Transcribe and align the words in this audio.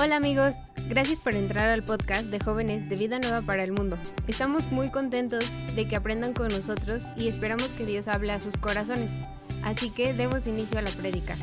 Hola 0.00 0.16
amigos, 0.16 0.56
gracias 0.88 1.18
por 1.20 1.34
entrar 1.34 1.68
al 1.68 1.84
podcast 1.84 2.26
de 2.26 2.40
jóvenes 2.40 2.88
de 2.88 2.96
Vida 2.96 3.18
Nueva 3.18 3.42
para 3.42 3.64
el 3.64 3.72
Mundo. 3.72 3.98
Estamos 4.26 4.70
muy 4.70 4.90
contentos 4.90 5.44
de 5.74 5.88
que 5.88 5.96
aprendan 5.96 6.32
con 6.32 6.48
nosotros 6.48 7.02
y 7.16 7.28
esperamos 7.28 7.68
que 7.68 7.84
Dios 7.84 8.08
hable 8.08 8.32
a 8.32 8.40
sus 8.40 8.56
corazones. 8.56 9.10
Así 9.62 9.90
que 9.90 10.12
demos 10.12 10.46
inicio 10.46 10.78
a 10.78 10.82
la 10.82 10.90
prédica. 10.90 11.36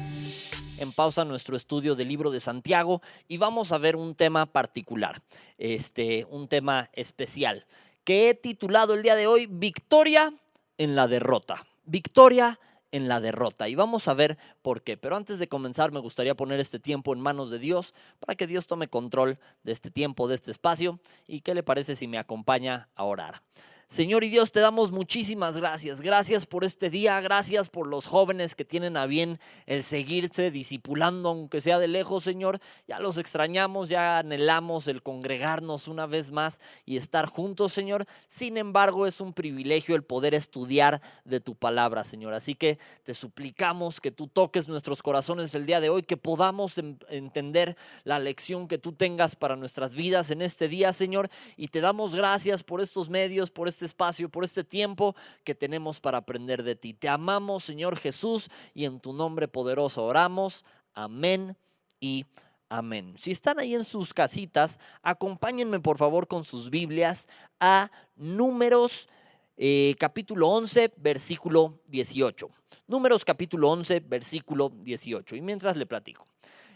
En 0.77 0.91
pausa 0.91 1.25
nuestro 1.25 1.55
estudio 1.55 1.95
del 1.95 2.07
libro 2.07 2.31
de 2.31 2.39
Santiago 2.39 3.01
y 3.27 3.37
vamos 3.37 3.71
a 3.71 3.77
ver 3.77 3.95
un 3.95 4.15
tema 4.15 4.45
particular, 4.45 5.21
este, 5.57 6.25
un 6.29 6.47
tema 6.47 6.89
especial 6.93 7.65
que 8.03 8.29
he 8.29 8.33
titulado 8.35 8.93
el 8.93 9.03
día 9.03 9.15
de 9.15 9.27
hoy 9.27 9.47
Victoria 9.47 10.33
en 10.77 10.95
la 10.95 11.07
derrota. 11.07 11.65
Victoria 11.85 12.59
en 12.59 12.74
la 13.03 13.19
derrota. 13.19 13.69
Y 13.69 13.75
vamos 13.75 14.07
a 14.07 14.13
ver 14.13 14.37
por 14.61 14.81
qué. 14.81 14.97
Pero 14.97 15.15
antes 15.15 15.39
de 15.39 15.47
comenzar, 15.47 15.91
me 15.91 15.99
gustaría 15.99 16.35
poner 16.35 16.59
este 16.59 16.79
tiempo 16.79 17.13
en 17.13 17.19
manos 17.19 17.51
de 17.51 17.59
Dios 17.59 17.93
para 18.19 18.35
que 18.35 18.47
Dios 18.47 18.67
tome 18.67 18.87
control 18.87 19.37
de 19.63 19.71
este 19.71 19.91
tiempo, 19.91 20.27
de 20.27 20.35
este 20.35 20.51
espacio. 20.51 20.99
¿Y 21.27 21.41
qué 21.41 21.53
le 21.53 21.63
parece 21.63 21.95
si 21.95 22.07
me 22.07 22.17
acompaña 22.17 22.89
a 22.95 23.03
orar? 23.03 23.41
Señor 23.87 24.23
y 24.23 24.29
Dios, 24.29 24.51
te 24.51 24.59
damos 24.61 24.91
muchísimas 24.91 25.55
gracias. 25.55 26.01
Gracias 26.01 26.45
por 26.47 26.63
este 26.63 26.89
día, 26.89 27.21
gracias 27.21 27.69
por 27.69 27.87
los 27.87 28.07
jóvenes 28.07 28.55
que 28.55 28.65
tienen 28.65 28.97
a 28.97 29.05
bien 29.05 29.39
el 29.67 29.83
seguirse 29.83 30.49
discipulando, 30.49 31.29
aunque 31.29 31.61
sea 31.61 31.77
de 31.77 31.87
lejos, 31.87 32.23
Señor. 32.23 32.59
Ya 32.87 32.99
los 32.99 33.19
extrañamos, 33.19 33.87
ya 33.87 34.17
anhelamos 34.17 34.87
el 34.87 35.03
congregarnos 35.03 35.87
una 35.87 36.07
vez 36.07 36.31
más 36.31 36.59
y 36.85 36.97
estar 36.97 37.27
juntos, 37.27 37.73
Señor. 37.73 38.05
Sin 38.27 38.57
embargo, 38.57 39.05
es 39.05 39.21
un 39.21 39.33
privilegio 39.33 39.95
el 39.95 40.03
poder 40.03 40.33
estudiar 40.33 41.01
de 41.23 41.39
tu 41.39 41.55
palabra, 41.55 42.03
Señor. 42.03 42.33
Así 42.33 42.55
que 42.55 42.79
te 43.03 43.13
suplicamos 43.13 44.01
que 44.01 44.11
tú 44.11 44.27
toques 44.27 44.67
nuestros 44.67 45.03
corazones 45.03 45.53
el 45.53 45.67
día 45.67 45.79
de 45.79 45.89
hoy, 45.89 46.01
que 46.01 46.17
podamos 46.17 46.81
entender 47.07 47.77
la 48.03 48.17
lección 48.17 48.67
que 48.67 48.79
tú 48.79 48.93
tengas 48.93 49.35
para 49.35 49.55
nuestras 49.55 49.93
vidas 49.93 50.31
en 50.31 50.41
este 50.41 50.67
día, 50.67 50.91
Señor. 50.91 51.29
Y 51.55 51.67
te 51.67 51.81
damos 51.81 52.15
gracias 52.15 52.63
por 52.63 52.81
estos 52.81 53.09
medios, 53.09 53.51
por 53.51 53.67
este 53.75 53.85
espacio, 53.85 54.29
por 54.29 54.45
este 54.45 54.63
tiempo 54.63 55.15
que 55.43 55.53
tenemos 55.53 55.99
para 55.99 56.19
aprender 56.19 56.63
de 56.63 56.75
ti. 56.75 56.93
Te 56.93 57.09
amamos, 57.09 57.65
Señor 57.65 57.97
Jesús, 57.97 58.49
y 58.73 58.85
en 58.85 59.01
tu 59.01 59.11
nombre 59.11 59.49
poderoso 59.49 60.05
oramos. 60.05 60.63
Amén 60.93 61.57
y 61.99 62.25
amén. 62.69 63.15
Si 63.19 63.31
están 63.31 63.59
ahí 63.59 63.75
en 63.75 63.83
sus 63.83 64.13
casitas, 64.13 64.79
acompáñenme 65.03 65.81
por 65.81 65.97
favor 65.97 66.27
con 66.27 66.45
sus 66.45 66.69
Biblias 66.69 67.27
a 67.59 67.91
números. 68.15 69.09
Eh, 69.57 69.95
capítulo 69.99 70.47
11, 70.49 70.93
versículo 70.95 71.79
18. 71.87 72.49
Números 72.87 73.25
capítulo 73.25 73.71
11, 73.71 73.99
versículo 73.99 74.69
18. 74.69 75.35
Y 75.35 75.41
mientras 75.41 75.75
le 75.75 75.85
platico, 75.85 76.25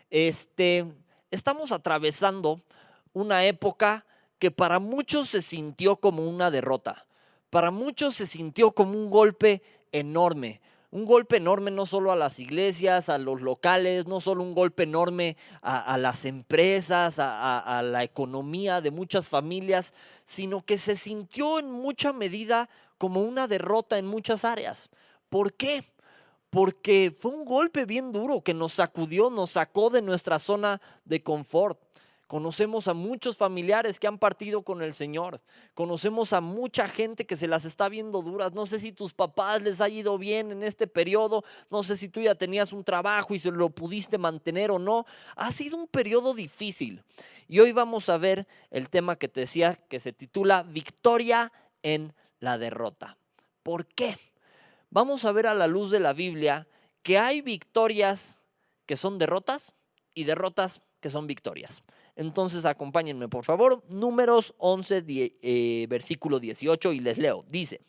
este, 0.09 0.85
estamos 1.31 1.71
atravesando 1.71 2.59
una 3.13 3.45
época 3.45 4.05
que 4.39 4.51
para 4.51 4.79
muchos 4.79 5.29
se 5.29 5.41
sintió 5.41 5.97
como 5.97 6.27
una 6.27 6.49
derrota, 6.49 7.05
para 7.49 7.71
muchos 7.71 8.15
se 8.15 8.25
sintió 8.25 8.71
como 8.71 8.93
un 8.93 9.09
golpe 9.09 9.61
enorme, 9.91 10.61
un 10.91 11.05
golpe 11.05 11.37
enorme 11.37 11.69
no 11.69 11.85
solo 11.85 12.11
a 12.11 12.15
las 12.15 12.39
iglesias, 12.39 13.09
a 13.09 13.19
los 13.19 13.41
locales, 13.41 14.07
no 14.07 14.21
solo 14.21 14.41
un 14.41 14.55
golpe 14.55 14.83
enorme 14.83 15.37
a, 15.61 15.97
las 15.99 16.25
empresas, 16.25 17.19
a, 17.19 17.59
a, 17.59 17.83
la 17.83 18.03
economía 18.03 18.81
de 18.81 18.89
muchas 18.89 19.29
familias, 19.29 19.93
sino 20.25 20.65
que 20.65 20.79
se 20.79 20.95
sintió 20.95 21.59
en 21.59 21.69
mucha 21.69 22.11
medida 22.11 22.69
como 22.97 23.21
una 23.21 23.47
derrota 23.47 23.99
en 23.99 24.07
muchas 24.07 24.43
áreas. 24.43 24.89
¿Por 25.29 25.53
qué? 25.53 25.83
Porque 26.49 27.15
fue 27.17 27.31
un 27.31 27.45
golpe 27.45 27.85
bien 27.85 28.11
duro 28.11 28.41
que 28.41 28.55
nos 28.55 28.73
sacudió, 28.73 29.29
nos 29.29 29.51
sacó 29.51 29.91
de 29.91 30.01
nuestra 30.01 30.39
zona 30.39 30.81
de 31.05 31.21
confort. 31.21 31.79
Conocemos 32.29 32.87
a 32.87 32.93
muchos 32.93 33.37
familiares 33.37 33.99
que 33.99 34.05
han 34.05 34.19
partido 34.19 34.61
con 34.61 34.83
el 34.83 34.93
Señor. 34.93 35.41
Conocemos 35.73 36.31
a 36.31 36.41
mucha 36.41 36.87
gente 36.87 37.25
que 37.25 37.35
se 37.35 37.47
las 37.47 37.65
está 37.65 37.89
viendo 37.89 38.21
duras. 38.21 38.53
No 38.53 38.67
sé 38.67 38.79
si 38.79 38.91
tus 38.91 39.15
papás 39.15 39.63
les 39.63 39.81
ha 39.81 39.89
ido 39.89 40.15
bien 40.19 40.51
en 40.51 40.61
este 40.61 40.85
periodo. 40.85 41.43
No 41.71 41.81
sé 41.81 41.97
si 41.97 42.07
tú 42.07 42.21
ya 42.21 42.35
tenías 42.35 42.71
un 42.71 42.83
trabajo 42.83 43.33
y 43.33 43.39
se 43.39 43.49
lo 43.49 43.71
pudiste 43.71 44.19
mantener 44.19 44.69
o 44.69 44.77
no. 44.77 45.07
Ha 45.35 45.51
sido 45.51 45.75
un 45.75 45.87
periodo 45.87 46.35
difícil. 46.35 47.01
Y 47.47 47.61
hoy 47.61 47.71
vamos 47.71 48.09
a 48.09 48.19
ver 48.19 48.45
el 48.69 48.89
tema 48.89 49.15
que 49.15 49.27
te 49.27 49.39
decía 49.39 49.73
que 49.89 49.99
se 49.99 50.13
titula 50.13 50.61
Victoria 50.61 51.51
en 51.81 52.13
la 52.39 52.59
derrota. 52.59 53.17
¿Por 53.63 53.87
qué? 53.87 54.15
Vamos 54.91 55.25
a 55.25 55.31
ver 55.31 55.47
a 55.47 55.55
la 55.55 55.65
luz 55.65 55.89
de 55.89 55.99
la 55.99 56.13
Biblia 56.13 56.67
que 57.01 57.17
hay 57.17 57.41
victorias 57.41 58.39
que 58.85 58.97
son 58.97 59.17
derrotas 59.17 59.73
y 60.13 60.25
derrotas 60.25 60.83
que 61.01 61.09
son 61.09 61.25
victorias. 61.25 61.81
Entonces 62.19 62.65
acompáñenme, 62.65 63.29
por 63.29 63.45
favor. 63.45 63.81
Números 63.87 64.53
11, 64.57 65.05
eh, 65.07 65.85
versículo 65.87 66.41
18, 66.41 66.91
y 66.91 66.99
les 66.99 67.17
leo. 67.17 67.45
Dice, 67.47 67.79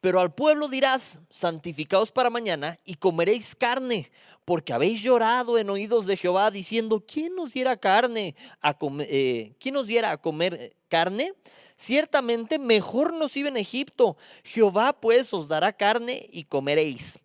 pero 0.00 0.18
al 0.18 0.32
pueblo 0.32 0.66
dirás, 0.68 1.20
santificaos 1.28 2.10
para 2.10 2.30
mañana 2.30 2.78
y 2.86 2.94
comeréis 2.94 3.54
carne, 3.54 4.10
porque 4.46 4.72
habéis 4.72 5.02
llorado 5.02 5.58
en 5.58 5.68
oídos 5.68 6.06
de 6.06 6.16
Jehová 6.16 6.50
diciendo, 6.50 7.04
¿quién 7.06 7.34
nos 7.34 7.52
diera 7.52 7.76
carne? 7.76 8.34
A 8.62 8.74
eh, 9.00 9.52
¿Quién 9.60 9.74
nos 9.74 9.86
diera 9.86 10.10
a 10.10 10.16
comer 10.16 10.74
carne? 10.88 11.34
Ciertamente 11.76 12.58
mejor 12.58 13.12
nos 13.12 13.36
iba 13.36 13.50
en 13.50 13.58
Egipto. 13.58 14.16
Jehová 14.42 14.94
pues 14.94 15.34
os 15.34 15.48
dará 15.48 15.74
carne 15.74 16.26
y 16.32 16.44
comeréis. 16.44 17.18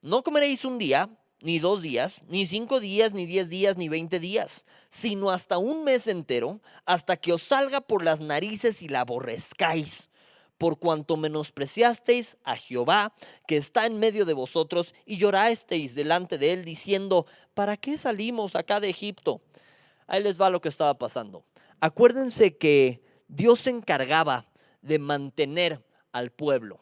No 0.00 0.22
comeréis 0.22 0.64
un 0.64 0.78
día, 0.78 1.08
ni 1.40 1.58
dos 1.58 1.82
días, 1.82 2.20
ni 2.28 2.46
cinco 2.46 2.80
días, 2.80 3.14
ni 3.14 3.26
diez 3.26 3.48
días, 3.48 3.76
ni 3.76 3.88
veinte 3.88 4.18
días, 4.18 4.64
sino 4.90 5.30
hasta 5.30 5.58
un 5.58 5.84
mes 5.84 6.06
entero, 6.06 6.60
hasta 6.84 7.16
que 7.16 7.32
os 7.32 7.42
salga 7.42 7.80
por 7.80 8.02
las 8.02 8.20
narices 8.20 8.82
y 8.82 8.88
la 8.88 9.00
aborrezcáis, 9.00 10.08
por 10.58 10.78
cuanto 10.78 11.16
menospreciasteis 11.16 12.36
a 12.42 12.56
Jehová, 12.56 13.14
que 13.46 13.56
está 13.56 13.86
en 13.86 13.98
medio 13.98 14.24
de 14.24 14.32
vosotros, 14.32 14.94
y 15.06 15.18
llorasteis 15.18 15.94
delante 15.94 16.38
de 16.38 16.52
él, 16.52 16.64
diciendo, 16.64 17.26
¿para 17.54 17.76
qué 17.76 17.96
salimos 17.96 18.56
acá 18.56 18.80
de 18.80 18.90
Egipto? 18.90 19.40
Ahí 20.08 20.22
les 20.22 20.40
va 20.40 20.50
lo 20.50 20.60
que 20.60 20.68
estaba 20.68 20.98
pasando. 20.98 21.44
Acuérdense 21.80 22.56
que 22.56 23.02
Dios 23.28 23.60
se 23.60 23.70
encargaba 23.70 24.50
de 24.82 24.98
mantener 24.98 25.84
al 26.10 26.30
pueblo. 26.30 26.80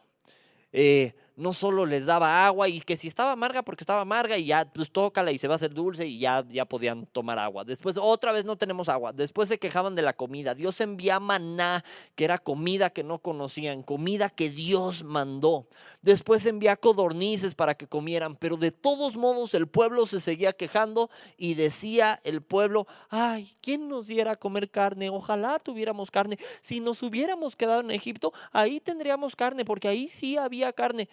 Eh, 0.72 1.14
no 1.36 1.52
solo 1.52 1.84
les 1.84 2.06
daba 2.06 2.46
agua 2.46 2.66
y 2.68 2.80
que 2.80 2.96
si 2.96 3.08
estaba 3.08 3.32
amarga 3.32 3.62
porque 3.62 3.84
estaba 3.84 4.00
amarga 4.00 4.38
y 4.38 4.46
ya 4.46 4.64
pues 4.64 4.90
tócala 4.90 5.32
y 5.32 5.38
se 5.38 5.46
va 5.48 5.54
a 5.54 5.56
hacer 5.56 5.74
dulce 5.74 6.06
y 6.06 6.18
ya, 6.18 6.44
ya 6.48 6.64
podían 6.64 7.04
tomar 7.06 7.38
agua. 7.38 7.64
Después 7.64 7.98
otra 8.00 8.32
vez 8.32 8.46
no 8.46 8.56
tenemos 8.56 8.88
agua. 8.88 9.12
Después 9.12 9.48
se 9.50 9.58
quejaban 9.58 9.94
de 9.94 10.02
la 10.02 10.14
comida. 10.14 10.54
Dios 10.54 10.80
envía 10.80 11.20
maná, 11.20 11.84
que 12.14 12.24
era 12.24 12.38
comida 12.38 12.90
que 12.90 13.04
no 13.04 13.18
conocían, 13.18 13.82
comida 13.82 14.30
que 14.30 14.48
Dios 14.48 15.04
mandó. 15.04 15.66
Después 16.00 16.46
envía 16.46 16.76
codornices 16.76 17.54
para 17.54 17.74
que 17.74 17.86
comieran, 17.86 18.34
pero 18.36 18.56
de 18.56 18.70
todos 18.70 19.16
modos 19.16 19.54
el 19.54 19.66
pueblo 19.66 20.06
se 20.06 20.20
seguía 20.20 20.54
quejando 20.54 21.10
y 21.36 21.54
decía 21.54 22.20
el 22.24 22.42
pueblo, 22.42 22.86
ay, 23.10 23.54
¿quién 23.60 23.88
nos 23.88 24.06
diera 24.06 24.32
a 24.32 24.36
comer 24.36 24.70
carne? 24.70 25.10
Ojalá 25.10 25.58
tuviéramos 25.58 26.10
carne. 26.10 26.38
Si 26.62 26.80
nos 26.80 27.02
hubiéramos 27.02 27.56
quedado 27.56 27.80
en 27.80 27.90
Egipto, 27.90 28.32
ahí 28.52 28.80
tendríamos 28.80 29.36
carne, 29.36 29.64
porque 29.64 29.88
ahí 29.88 30.08
sí 30.08 30.36
había 30.36 30.72
carne. 30.72 31.08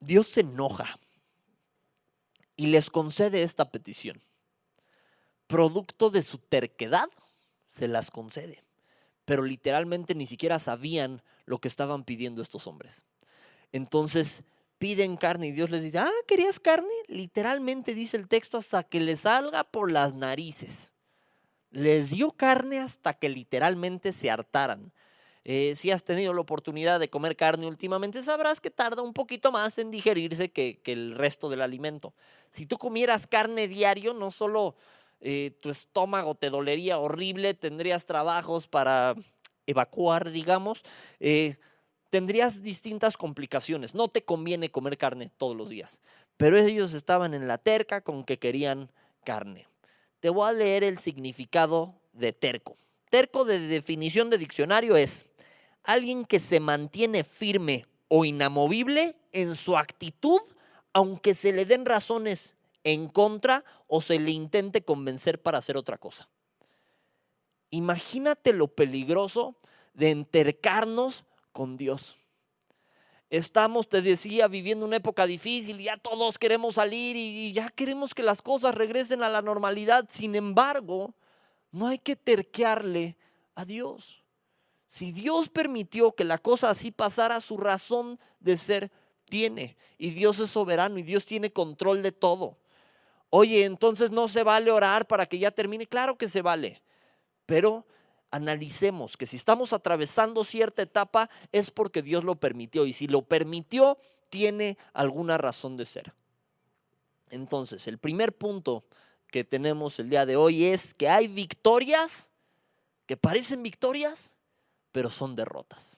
Dios 0.00 0.28
se 0.28 0.40
enoja 0.40 0.98
y 2.56 2.66
les 2.66 2.90
concede 2.90 3.42
esta 3.42 3.70
petición. 3.70 4.22
Producto 5.46 6.10
de 6.10 6.22
su 6.22 6.38
terquedad, 6.38 7.08
se 7.68 7.88
las 7.88 8.10
concede. 8.10 8.60
Pero 9.24 9.42
literalmente 9.42 10.14
ni 10.14 10.26
siquiera 10.26 10.58
sabían 10.58 11.22
lo 11.44 11.58
que 11.58 11.68
estaban 11.68 12.04
pidiendo 12.04 12.42
estos 12.42 12.66
hombres. 12.66 13.04
Entonces 13.72 14.44
piden 14.78 15.16
carne 15.16 15.48
y 15.48 15.52
Dios 15.52 15.70
les 15.70 15.82
dice, 15.82 15.98
ah, 15.98 16.10
¿querías 16.26 16.60
carne? 16.60 16.88
Literalmente 17.06 17.94
dice 17.94 18.16
el 18.16 18.28
texto 18.28 18.58
hasta 18.58 18.82
que 18.84 19.00
les 19.00 19.20
salga 19.20 19.64
por 19.64 19.90
las 19.90 20.14
narices. 20.14 20.92
Les 21.70 22.10
dio 22.10 22.32
carne 22.32 22.78
hasta 22.80 23.14
que 23.14 23.28
literalmente 23.28 24.12
se 24.12 24.30
hartaran. 24.30 24.92
Eh, 25.50 25.76
si 25.76 25.90
has 25.90 26.04
tenido 26.04 26.34
la 26.34 26.42
oportunidad 26.42 27.00
de 27.00 27.08
comer 27.08 27.34
carne 27.34 27.66
últimamente, 27.66 28.22
sabrás 28.22 28.60
que 28.60 28.68
tarda 28.68 29.00
un 29.00 29.14
poquito 29.14 29.50
más 29.50 29.78
en 29.78 29.90
digerirse 29.90 30.50
que, 30.50 30.78
el 30.84 31.14
resto 31.14 31.48
del 31.48 31.62
alimento. 31.62 32.12
Si 32.50 32.66
tú 32.66 32.76
comieras 32.76 33.26
carne 33.26 33.66
diario, 33.66 34.12
no 34.12 34.30
solo 34.30 34.76
eh, 35.22 35.56
tu 35.62 35.70
estómago 35.70 36.34
te 36.34 36.50
dolería 36.50 36.98
horrible, 36.98 37.54
tendrías 37.54 38.04
trabajos 38.04 38.68
para 38.68 39.14
evacuar, 39.66 40.32
digamos, 40.32 40.82
eh, 41.18 41.56
tendrías 42.10 42.62
distintas 42.62 43.16
complicaciones. 43.16 43.94
No 43.94 44.08
te 44.08 44.26
conviene 44.26 44.70
comer 44.70 44.98
carne 44.98 45.30
todos 45.38 45.56
los 45.56 45.70
días. 45.70 46.02
Pero 46.36 46.58
ellos 46.58 46.92
estaban 46.92 47.32
en 47.32 47.48
la 47.48 47.56
terca 47.56 48.02
con 48.02 48.22
que 48.22 48.38
querían 48.38 48.90
carne. 49.24 49.66
Te 50.20 50.28
voy 50.28 50.46
a 50.46 50.52
leer 50.52 50.84
el 50.84 50.98
significado 50.98 51.94
de 52.12 52.34
terco. 52.34 52.76
Terco 53.08 53.46
de 53.46 53.60
definición 53.60 54.28
de 54.28 54.36
diccionario 54.36 54.94
es 54.94 55.24
alguien 55.88 56.26
que 56.26 56.38
se 56.38 56.60
mantiene 56.60 57.24
firme 57.24 57.86
o 58.08 58.26
inamovible 58.26 59.16
en 59.32 59.56
su 59.56 59.74
actitud, 59.74 60.40
aunque 60.92 61.34
se 61.34 61.50
le 61.50 61.64
den 61.64 61.86
razones 61.86 62.54
en 62.84 63.08
contra 63.08 63.64
o 63.86 64.02
se 64.02 64.18
le 64.18 64.30
intente 64.30 64.84
convencer 64.84 65.40
para 65.40 65.56
hacer 65.56 65.78
otra 65.78 65.96
cosa. 65.96 66.28
Imagínate 67.70 68.52
lo 68.52 68.68
peligroso 68.68 69.56
de 69.94 70.10
entercarnos 70.10 71.24
con 71.52 71.78
Dios. 71.78 72.16
Estamos, 73.30 73.88
te 73.88 74.02
decía, 74.02 74.46
viviendo 74.46 74.84
una 74.84 74.96
época 74.96 75.26
difícil, 75.26 75.78
ya 75.78 75.96
todos 75.96 76.38
queremos 76.38 76.74
salir 76.74 77.16
y 77.16 77.50
ya 77.54 77.70
queremos 77.70 78.12
que 78.12 78.22
las 78.22 78.42
cosas 78.42 78.74
regresen 78.74 79.22
a 79.22 79.30
la 79.30 79.40
normalidad. 79.40 80.06
Sin 80.10 80.34
embargo, 80.34 81.14
no 81.72 81.86
hay 81.86 81.98
que 81.98 82.14
terquearle 82.14 83.16
a 83.54 83.64
Dios. 83.64 84.22
Si 84.88 85.12
Dios 85.12 85.50
permitió 85.50 86.12
que 86.12 86.24
la 86.24 86.38
cosa 86.38 86.70
así 86.70 86.90
pasara, 86.90 87.42
su 87.42 87.58
razón 87.58 88.18
de 88.40 88.56
ser 88.56 88.90
tiene. 89.26 89.76
Y 89.98 90.10
Dios 90.12 90.40
es 90.40 90.48
soberano 90.48 90.98
y 90.98 91.02
Dios 91.02 91.26
tiene 91.26 91.52
control 91.52 92.02
de 92.02 92.10
todo. 92.10 92.56
Oye, 93.28 93.66
entonces 93.66 94.10
no 94.10 94.28
se 94.28 94.42
vale 94.42 94.70
orar 94.70 95.06
para 95.06 95.26
que 95.26 95.38
ya 95.38 95.50
termine. 95.50 95.86
Claro 95.86 96.16
que 96.16 96.26
se 96.26 96.40
vale. 96.40 96.80
Pero 97.44 97.84
analicemos 98.30 99.18
que 99.18 99.26
si 99.26 99.36
estamos 99.36 99.74
atravesando 99.74 100.42
cierta 100.42 100.80
etapa 100.80 101.28
es 101.52 101.70
porque 101.70 102.00
Dios 102.00 102.24
lo 102.24 102.36
permitió 102.36 102.86
y 102.86 102.94
si 102.94 103.08
lo 103.08 103.20
permitió 103.20 103.98
tiene 104.30 104.78
alguna 104.94 105.36
razón 105.36 105.76
de 105.76 105.84
ser. 105.84 106.14
Entonces, 107.28 107.86
el 107.88 107.98
primer 107.98 108.32
punto 108.32 108.84
que 109.26 109.44
tenemos 109.44 109.98
el 109.98 110.08
día 110.08 110.24
de 110.24 110.36
hoy 110.36 110.64
es 110.64 110.94
que 110.94 111.10
hay 111.10 111.28
victorias 111.28 112.30
que 113.04 113.18
parecen 113.18 113.62
victorias, 113.62 114.37
pero 114.98 115.10
son 115.10 115.36
derrotas. 115.36 115.96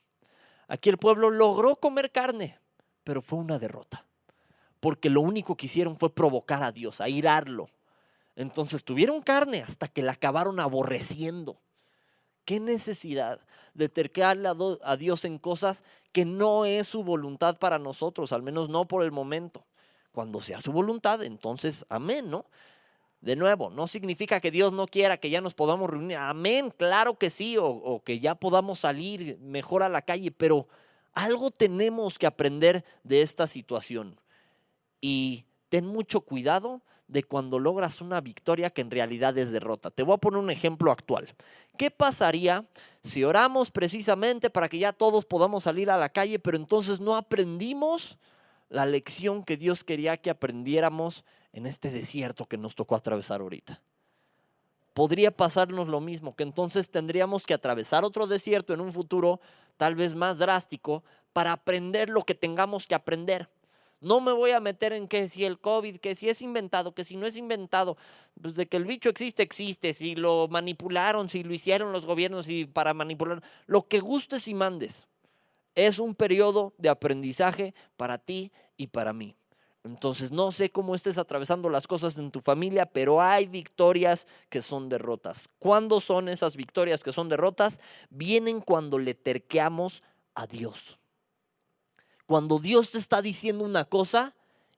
Aquí 0.68 0.90
el 0.90 0.98
pueblo 0.98 1.30
logró 1.30 1.76
comer 1.76 2.12
carne, 2.12 2.58
pero 3.02 3.22
fue 3.22 3.38
una 3.38 3.58
derrota, 3.58 4.04
porque 4.78 5.08
lo 5.08 5.22
único 5.22 5.56
que 5.56 5.64
hicieron 5.64 5.96
fue 5.96 6.14
provocar 6.14 6.62
a 6.62 6.70
Dios, 6.70 7.00
a 7.00 7.08
irarlo. 7.08 7.70
Entonces 8.36 8.84
tuvieron 8.84 9.22
carne 9.22 9.62
hasta 9.62 9.88
que 9.88 10.02
la 10.02 10.12
acabaron 10.12 10.60
aborreciendo. 10.60 11.56
¿Qué 12.44 12.60
necesidad 12.60 13.40
de 13.72 13.88
terquearle 13.88 14.50
a 14.82 14.96
Dios 14.98 15.24
en 15.24 15.38
cosas 15.38 15.82
que 16.12 16.26
no 16.26 16.66
es 16.66 16.86
su 16.86 17.02
voluntad 17.02 17.58
para 17.58 17.78
nosotros, 17.78 18.34
al 18.34 18.42
menos 18.42 18.68
no 18.68 18.86
por 18.86 19.02
el 19.02 19.12
momento? 19.12 19.64
Cuando 20.12 20.42
sea 20.42 20.60
su 20.60 20.72
voluntad, 20.72 21.22
entonces 21.22 21.86
amén, 21.88 22.28
¿no? 22.28 22.44
De 23.20 23.36
nuevo, 23.36 23.68
no 23.70 23.86
significa 23.86 24.40
que 24.40 24.50
Dios 24.50 24.72
no 24.72 24.86
quiera 24.86 25.18
que 25.18 25.28
ya 25.28 25.42
nos 25.42 25.52
podamos 25.52 25.90
reunir. 25.90 26.16
Amén, 26.16 26.72
claro 26.74 27.18
que 27.18 27.28
sí, 27.28 27.56
o, 27.58 28.02
que 28.04 28.18
ya 28.18 28.34
podamos 28.34 28.78
salir 28.78 29.38
mejor 29.40 29.82
a 29.82 29.90
la 29.90 30.00
calle, 30.02 30.30
pero 30.30 30.66
algo 31.12 31.50
tenemos 31.50 32.18
que 32.18 32.26
aprender 32.26 32.84
de 33.04 33.20
esta 33.20 33.46
situación. 33.46 34.18
Y 35.02 35.44
ten 35.68 35.86
mucho 35.86 36.22
cuidado 36.22 36.80
de 37.08 37.22
cuando 37.22 37.58
logras 37.58 38.00
una 38.00 38.20
victoria 38.20 38.70
que 38.70 38.80
en 38.80 38.90
realidad 38.90 39.36
es 39.36 39.50
derrota. 39.50 39.90
Te 39.90 40.02
voy 40.02 40.14
a 40.14 40.18
poner 40.18 40.38
un 40.38 40.50
ejemplo 40.50 40.90
actual. 40.90 41.28
¿Qué 41.76 41.90
pasaría 41.90 42.64
si 43.02 43.24
oramos 43.24 43.70
precisamente 43.70 44.48
para 44.48 44.68
que 44.68 44.78
ya 44.78 44.92
todos 44.92 45.24
podamos 45.24 45.64
salir 45.64 45.90
a 45.90 45.98
la 45.98 46.08
calle, 46.08 46.38
pero 46.38 46.56
entonces 46.56 47.00
no 47.00 47.16
aprendimos 47.16 48.16
la 48.68 48.86
lección 48.86 49.44
que 49.44 49.56
Dios 49.56 49.84
quería 49.84 50.16
que 50.16 50.30
aprendiéramos 50.30 51.24
en 51.52 51.66
este 51.66 51.90
desierto 51.90 52.46
que 52.46 52.56
nos 52.56 52.74
tocó 52.74 52.94
atravesar 52.94 53.40
ahorita? 53.40 53.80
Podría 54.94 55.30
pasarnos 55.30 55.88
lo 55.88 56.00
mismo, 56.00 56.34
que 56.34 56.42
entonces 56.42 56.90
tendríamos 56.90 57.46
que 57.46 57.54
atravesar 57.54 58.04
otro 58.04 58.26
desierto 58.26 58.74
en 58.74 58.80
un 58.80 58.92
futuro 58.92 59.40
tal 59.76 59.94
vez 59.94 60.14
más 60.14 60.38
drástico 60.38 61.04
para 61.32 61.52
aprender 61.52 62.10
lo 62.10 62.22
que 62.22 62.34
tengamos 62.34 62.86
que 62.86 62.94
aprender. 62.94 63.48
No 64.00 64.20
me 64.20 64.32
voy 64.32 64.52
a 64.52 64.60
meter 64.60 64.94
en 64.94 65.08
que 65.08 65.28
si 65.28 65.44
el 65.44 65.58
COVID, 65.58 65.98
que 65.98 66.14
si 66.14 66.28
es 66.30 66.40
inventado, 66.40 66.94
que 66.94 67.04
si 67.04 67.16
no 67.16 67.26
es 67.26 67.36
inventado. 67.36 67.98
Pues 68.40 68.54
de 68.54 68.66
que 68.66 68.78
el 68.78 68.86
bicho 68.86 69.10
existe, 69.10 69.42
existe. 69.42 69.92
Si 69.92 70.14
lo 70.14 70.48
manipularon, 70.48 71.28
si 71.28 71.42
lo 71.42 71.52
hicieron 71.52 71.92
los 71.92 72.06
gobiernos 72.06 72.48
y 72.48 72.64
para 72.64 72.94
manipular. 72.94 73.42
Lo 73.66 73.88
que 73.88 74.00
gustes 74.00 74.48
y 74.48 74.54
mandes. 74.54 75.06
Es 75.74 75.98
un 75.98 76.14
periodo 76.14 76.72
de 76.78 76.88
aprendizaje 76.88 77.74
para 77.96 78.16
ti 78.16 78.52
y 78.78 78.86
para 78.86 79.12
mí. 79.12 79.36
Entonces 79.82 80.30
no 80.30 80.52
sé 80.52 80.70
cómo 80.70 80.94
estés 80.94 81.16
atravesando 81.16 81.70
las 81.70 81.86
cosas 81.86 82.18
en 82.18 82.30
tu 82.30 82.40
familia, 82.40 82.86
pero 82.86 83.22
hay 83.22 83.46
victorias 83.46 84.26
que 84.50 84.60
son 84.60 84.88
derrotas. 84.88 85.48
¿Cuándo 85.58 86.00
son 86.00 86.28
esas 86.28 86.54
victorias 86.56 87.02
que 87.02 87.12
son 87.12 87.28
derrotas? 87.28 87.80
Vienen 88.10 88.60
cuando 88.60 88.98
le 88.98 89.14
terqueamos 89.14 90.02
a 90.34 90.46
Dios. 90.46 90.98
Cuando 92.26 92.58
Dios 92.58 92.90
te 92.90 92.98
está 92.98 93.22
diciendo 93.22 93.64
una 93.64 93.86
cosa 93.86 94.34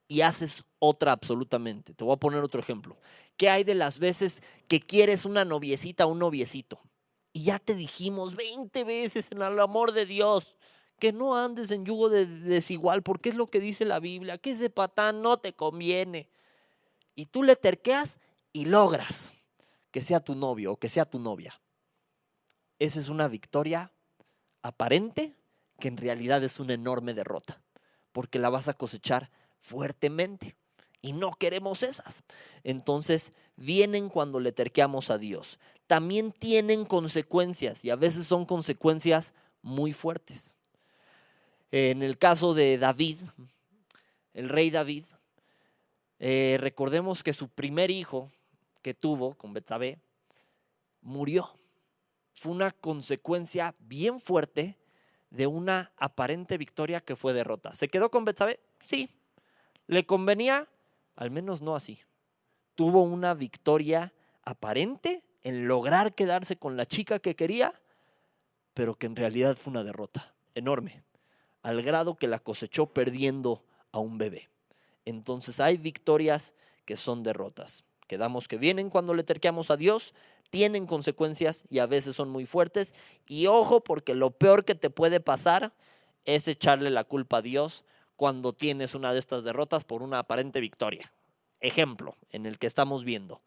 y 0.06 0.20
haces 0.20 0.64
otra 0.78 1.12
absolutamente. 1.12 1.94
Te 1.94 2.05
voy 2.05 2.14
a 2.14 2.20
poner 2.20 2.43
otro 2.43 2.60
ejemplo. 2.60 2.96
¿Qué 3.37 3.50
hay 3.50 3.64
de 3.64 3.75
las 3.75 3.98
veces 3.98 4.43
que 4.69 4.81
quieres 4.81 5.25
una 5.25 5.44
noviecita 5.44 6.06
o 6.06 6.10
un 6.10 6.20
noviecito? 6.20 6.81
Y 7.32 7.44
ya 7.44 7.58
te 7.58 7.75
dijimos 7.75 8.37
20 8.37 8.84
veces 8.84 9.32
en 9.32 9.43
el 9.43 9.58
amor 9.58 9.93
de 9.93 10.06
Dios 10.06 10.55
que 11.02 11.12
no 11.12 11.37
andes 11.37 11.72
en 11.72 11.84
yugo 11.84 12.08
de 12.08 12.26
desigual, 12.26 13.02
porque 13.02 13.31
es 13.31 13.34
lo 13.34 13.49
que 13.49 13.58
dice 13.58 13.84
la 13.84 13.99
Biblia, 13.99 14.38
que 14.38 14.52
ese 14.52 14.70
patán 14.70 15.20
no 15.20 15.37
te 15.37 15.52
conviene. 15.52 16.28
Y 17.16 17.26
tú 17.26 17.43
le 17.43 17.56
terqueas 17.56 18.20
y 18.52 18.66
logras 18.66 19.34
que 19.90 20.00
sea 20.00 20.20
tu 20.20 20.37
novio 20.37 20.70
o 20.70 20.76
que 20.76 20.88
sea 20.88 21.04
tu 21.04 21.19
novia. 21.19 21.60
Esa 22.78 23.00
es 23.00 23.08
una 23.08 23.26
victoria 23.26 23.90
aparente 24.62 25.34
que 25.81 25.88
en 25.88 25.96
realidad 25.96 26.44
es 26.44 26.60
una 26.60 26.75
enorme 26.75 27.14
derrota, 27.14 27.60
porque 28.12 28.38
la 28.38 28.48
vas 28.48 28.69
a 28.69 28.75
cosechar 28.75 29.32
fuertemente. 29.60 30.55
Y 31.00 31.14
no 31.14 31.32
queremos 31.32 31.82
esas. 31.82 32.22
Entonces 32.62 33.32
vienen 33.56 34.08
cuando 34.08 34.38
le 34.38 34.52
terqueamos 34.52 35.10
a 35.10 35.19
Dios. 35.19 35.58
También 35.88 36.31
tienen 36.31 36.84
consecuencias 36.84 37.84
y 37.84 37.90
a 37.90 37.96
veces 37.96 38.25
son 38.28 38.46
consecuencias 38.46 39.34
muy 39.62 39.93
fuertes. 39.93 40.55
En 41.72 42.02
el 42.02 42.19
caso 42.19 42.52
de 42.52 42.76
David, 42.76 43.16
el 44.34 44.50
rey 44.50 44.70
David, 44.70 45.06
eh, 46.19 46.58
recordemos 46.60 47.22
que 47.22 47.32
su 47.32 47.48
primer 47.48 47.90
hijo 47.90 48.30
que 48.82 48.92
tuvo 48.92 49.34
con 49.34 49.54
Betsabé 49.54 49.98
murió. 51.00 51.58
Fue 52.34 52.52
una 52.52 52.72
consecuencia 52.72 53.74
bien 53.78 54.20
fuerte 54.20 54.76
de 55.30 55.46
una 55.46 55.92
aparente 55.96 56.58
victoria 56.58 57.00
que 57.00 57.16
fue 57.16 57.32
derrota. 57.32 57.72
¿Se 57.72 57.88
quedó 57.88 58.10
con 58.10 58.26
Betsabé? 58.26 58.60
Sí. 58.80 59.08
¿Le 59.86 60.04
convenía? 60.04 60.69
Al 61.16 61.30
menos 61.30 61.62
no 61.62 61.74
así. 61.74 62.00
Tuvo 62.74 63.00
una 63.00 63.32
victoria 63.32 64.12
aparente 64.44 65.24
en 65.42 65.66
lograr 65.66 66.14
quedarse 66.14 66.58
con 66.58 66.76
la 66.76 66.84
chica 66.84 67.19
que 67.19 67.34
quería, 67.34 67.81
pero 68.74 68.94
que 68.94 69.06
en 69.06 69.17
realidad 69.17 69.56
fue 69.56 69.70
una 69.70 69.84
derrota 69.84 70.34
enorme, 70.55 71.02
al 71.62 71.82
grado 71.82 72.16
que 72.16 72.28
la 72.28 72.38
cosechó 72.38 72.86
perdiendo 72.86 73.62
a 73.92 73.98
un 73.98 74.19
bebé. 74.19 74.48
Entonces 75.04 75.60
hay 75.60 75.78
victorias 75.78 76.54
que 76.84 76.96
son 76.96 77.22
derrotas. 77.22 77.84
Quedamos 78.06 78.48
que 78.48 78.58
vienen 78.58 78.90
cuando 78.90 79.14
le 79.14 79.24
terqueamos 79.24 79.70
a 79.70 79.76
Dios, 79.76 80.14
tienen 80.50 80.86
consecuencias 80.86 81.64
y 81.70 81.78
a 81.78 81.86
veces 81.86 82.14
son 82.14 82.28
muy 82.28 82.46
fuertes. 82.46 82.94
Y 83.26 83.46
ojo, 83.46 83.82
porque 83.82 84.14
lo 84.14 84.31
peor 84.31 84.64
que 84.64 84.74
te 84.74 84.90
puede 84.90 85.20
pasar 85.20 85.72
es 86.24 86.46
echarle 86.46 86.90
la 86.90 87.04
culpa 87.04 87.38
a 87.38 87.42
Dios 87.42 87.84
cuando 88.16 88.52
tienes 88.52 88.94
una 88.94 89.12
de 89.12 89.19
estas 89.19 89.44
derrotas 89.44 89.84
por 89.84 90.02
una 90.02 90.19
aparente 90.19 90.60
victoria. 90.60 91.12
Ejemplo 91.60 92.16
en 92.31 92.46
el 92.46 92.58
que 92.58 92.66
estamos 92.66 93.04
viendo. 93.04 93.40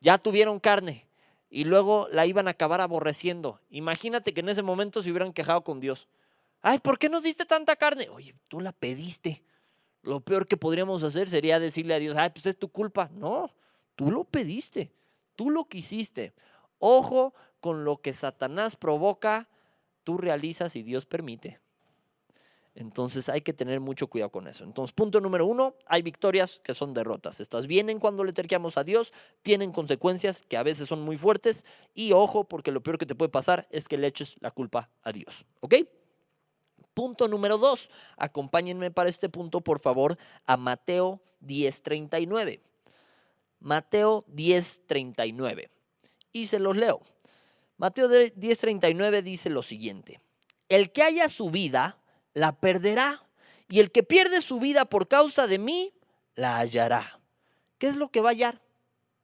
Ya 0.00 0.18
tuvieron 0.18 0.58
carne 0.58 1.06
y 1.50 1.64
luego 1.64 2.08
la 2.10 2.26
iban 2.26 2.48
a 2.48 2.52
acabar 2.52 2.80
aborreciendo. 2.80 3.60
Imagínate 3.70 4.34
que 4.34 4.40
en 4.40 4.48
ese 4.48 4.62
momento 4.62 5.02
se 5.02 5.10
hubieran 5.10 5.32
quejado 5.32 5.62
con 5.62 5.80
Dios. 5.80 6.08
Ay, 6.60 6.78
¿por 6.78 6.98
qué 6.98 7.08
nos 7.08 7.22
diste 7.22 7.44
tanta 7.44 7.76
carne? 7.76 8.08
Oye, 8.08 8.34
tú 8.48 8.60
la 8.60 8.72
pediste. 8.72 9.42
Lo 10.02 10.20
peor 10.20 10.46
que 10.46 10.56
podríamos 10.56 11.02
hacer 11.02 11.28
sería 11.28 11.60
decirle 11.60 11.94
a 11.94 11.98
Dios, 11.98 12.16
ay, 12.16 12.30
pues 12.30 12.46
es 12.46 12.58
tu 12.58 12.68
culpa. 12.68 13.10
No, 13.12 13.52
tú 13.94 14.10
lo 14.10 14.24
pediste. 14.24 14.90
Tú 15.36 15.50
lo 15.50 15.66
quisiste. 15.66 16.32
Ojo 16.78 17.34
con 17.60 17.84
lo 17.84 18.00
que 18.00 18.12
Satanás 18.12 18.76
provoca, 18.76 19.48
tú 20.04 20.18
realizas 20.18 20.76
y 20.76 20.82
Dios 20.82 21.06
permite. 21.06 21.60
Entonces 22.74 23.28
hay 23.28 23.40
que 23.40 23.52
tener 23.52 23.80
mucho 23.80 24.06
cuidado 24.06 24.30
con 24.30 24.46
eso. 24.46 24.62
Entonces, 24.62 24.92
punto 24.92 25.20
número 25.20 25.46
uno, 25.46 25.74
hay 25.86 26.02
victorias 26.02 26.60
que 26.62 26.74
son 26.74 26.94
derrotas. 26.94 27.40
Estas 27.40 27.66
vienen 27.66 27.98
cuando 27.98 28.22
le 28.22 28.32
terqueamos 28.32 28.78
a 28.78 28.84
Dios, 28.84 29.12
tienen 29.42 29.72
consecuencias 29.72 30.42
que 30.46 30.56
a 30.56 30.62
veces 30.62 30.88
son 30.88 31.02
muy 31.02 31.16
fuertes 31.16 31.66
y 31.92 32.12
ojo, 32.12 32.44
porque 32.44 32.70
lo 32.70 32.80
peor 32.80 32.96
que 32.98 33.06
te 33.06 33.16
puede 33.16 33.30
pasar 33.30 33.66
es 33.70 33.88
que 33.88 33.98
le 33.98 34.06
eches 34.06 34.36
la 34.40 34.52
culpa 34.52 34.90
a 35.02 35.10
Dios. 35.10 35.44
¿Ok? 35.58 35.74
Punto 36.98 37.28
número 37.28 37.58
dos, 37.58 37.90
acompáñenme 38.16 38.90
para 38.90 39.08
este 39.08 39.28
punto, 39.28 39.60
por 39.60 39.78
favor, 39.78 40.18
a 40.46 40.56
Mateo 40.56 41.22
10:39. 41.38 42.60
Mateo 43.60 44.24
10:39. 44.26 45.70
Y 46.32 46.48
se 46.48 46.58
los 46.58 46.76
leo. 46.76 47.00
Mateo 47.76 48.08
10:39 48.08 49.22
dice 49.22 49.48
lo 49.48 49.62
siguiente. 49.62 50.20
El 50.68 50.90
que 50.90 51.04
haya 51.04 51.28
su 51.28 51.52
vida, 51.52 51.98
la 52.34 52.58
perderá. 52.58 53.22
Y 53.68 53.78
el 53.78 53.92
que 53.92 54.02
pierde 54.02 54.42
su 54.42 54.58
vida 54.58 54.84
por 54.84 55.06
causa 55.06 55.46
de 55.46 55.60
mí, 55.60 55.94
la 56.34 56.58
hallará. 56.58 57.20
¿qué 57.78 57.86
es 57.86 57.94
lo 57.94 58.10
que 58.10 58.22
va 58.22 58.30
a 58.30 58.32
hallar? 58.32 58.60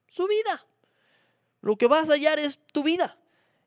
Su 0.06 0.28
vida. 0.28 0.64
Lo 1.60 1.74
que 1.74 1.88
vas 1.88 2.08
a 2.08 2.12
hallar 2.12 2.38
es 2.38 2.56
tu 2.72 2.84
vida. 2.84 3.18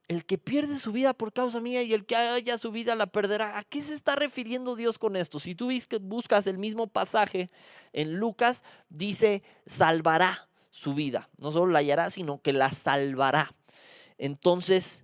El 0.07 0.25
que 0.25 0.37
pierde 0.37 0.77
su 0.77 0.91
vida 0.91 1.13
por 1.13 1.33
causa 1.33 1.59
mía 1.59 1.83
y 1.83 1.93
el 1.93 2.05
que 2.05 2.15
haya 2.15 2.57
su 2.57 2.71
vida 2.71 2.95
la 2.95 3.07
perderá. 3.07 3.57
¿A 3.57 3.63
qué 3.63 3.83
se 3.83 3.93
está 3.93 4.15
refiriendo 4.15 4.75
Dios 4.75 4.97
con 4.97 5.15
esto? 5.17 5.39
Si 5.39 5.53
tú 5.53 5.69
buscas 6.01 6.47
el 6.47 6.57
mismo 6.57 6.87
pasaje 6.87 7.49
en 7.91 8.17
Lucas, 8.17 8.63
dice, 8.89 9.43
salvará 9.65 10.47
su 10.71 10.93
vida. 10.93 11.29
No 11.37 11.51
solo 11.51 11.71
la 11.73 11.79
hallará, 11.79 12.09
sino 12.09 12.41
que 12.41 12.53
la 12.53 12.71
salvará. 12.71 13.53
Entonces, 14.17 15.03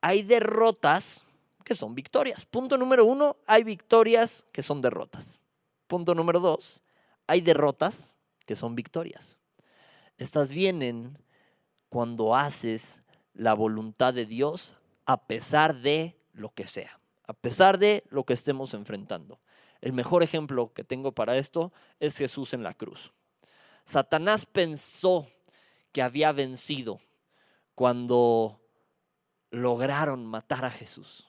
hay 0.00 0.22
derrotas 0.22 1.26
que 1.64 1.74
son 1.74 1.94
victorias. 1.94 2.46
Punto 2.46 2.78
número 2.78 3.04
uno, 3.04 3.36
hay 3.46 3.62
victorias 3.62 4.44
que 4.52 4.62
son 4.62 4.80
derrotas. 4.80 5.42
Punto 5.86 6.14
número 6.14 6.40
dos, 6.40 6.82
hay 7.26 7.40
derrotas 7.40 8.14
que 8.46 8.56
son 8.56 8.74
victorias. 8.74 9.36
Estas 10.18 10.52
vienen 10.52 11.18
cuando 11.88 12.34
haces 12.34 13.02
la 13.40 13.54
voluntad 13.54 14.12
de 14.12 14.26
Dios 14.26 14.76
a 15.06 15.26
pesar 15.26 15.76
de 15.76 16.14
lo 16.34 16.52
que 16.52 16.66
sea, 16.66 17.00
a 17.26 17.32
pesar 17.32 17.78
de 17.78 18.04
lo 18.10 18.24
que 18.24 18.34
estemos 18.34 18.74
enfrentando. 18.74 19.40
El 19.80 19.94
mejor 19.94 20.22
ejemplo 20.22 20.74
que 20.74 20.84
tengo 20.84 21.12
para 21.12 21.38
esto 21.38 21.72
es 22.00 22.18
Jesús 22.18 22.52
en 22.52 22.62
la 22.62 22.74
cruz. 22.74 23.14
Satanás 23.86 24.44
pensó 24.44 25.26
que 25.90 26.02
había 26.02 26.32
vencido 26.32 27.00
cuando 27.74 28.60
lograron 29.50 30.26
matar 30.26 30.66
a 30.66 30.70
Jesús, 30.70 31.26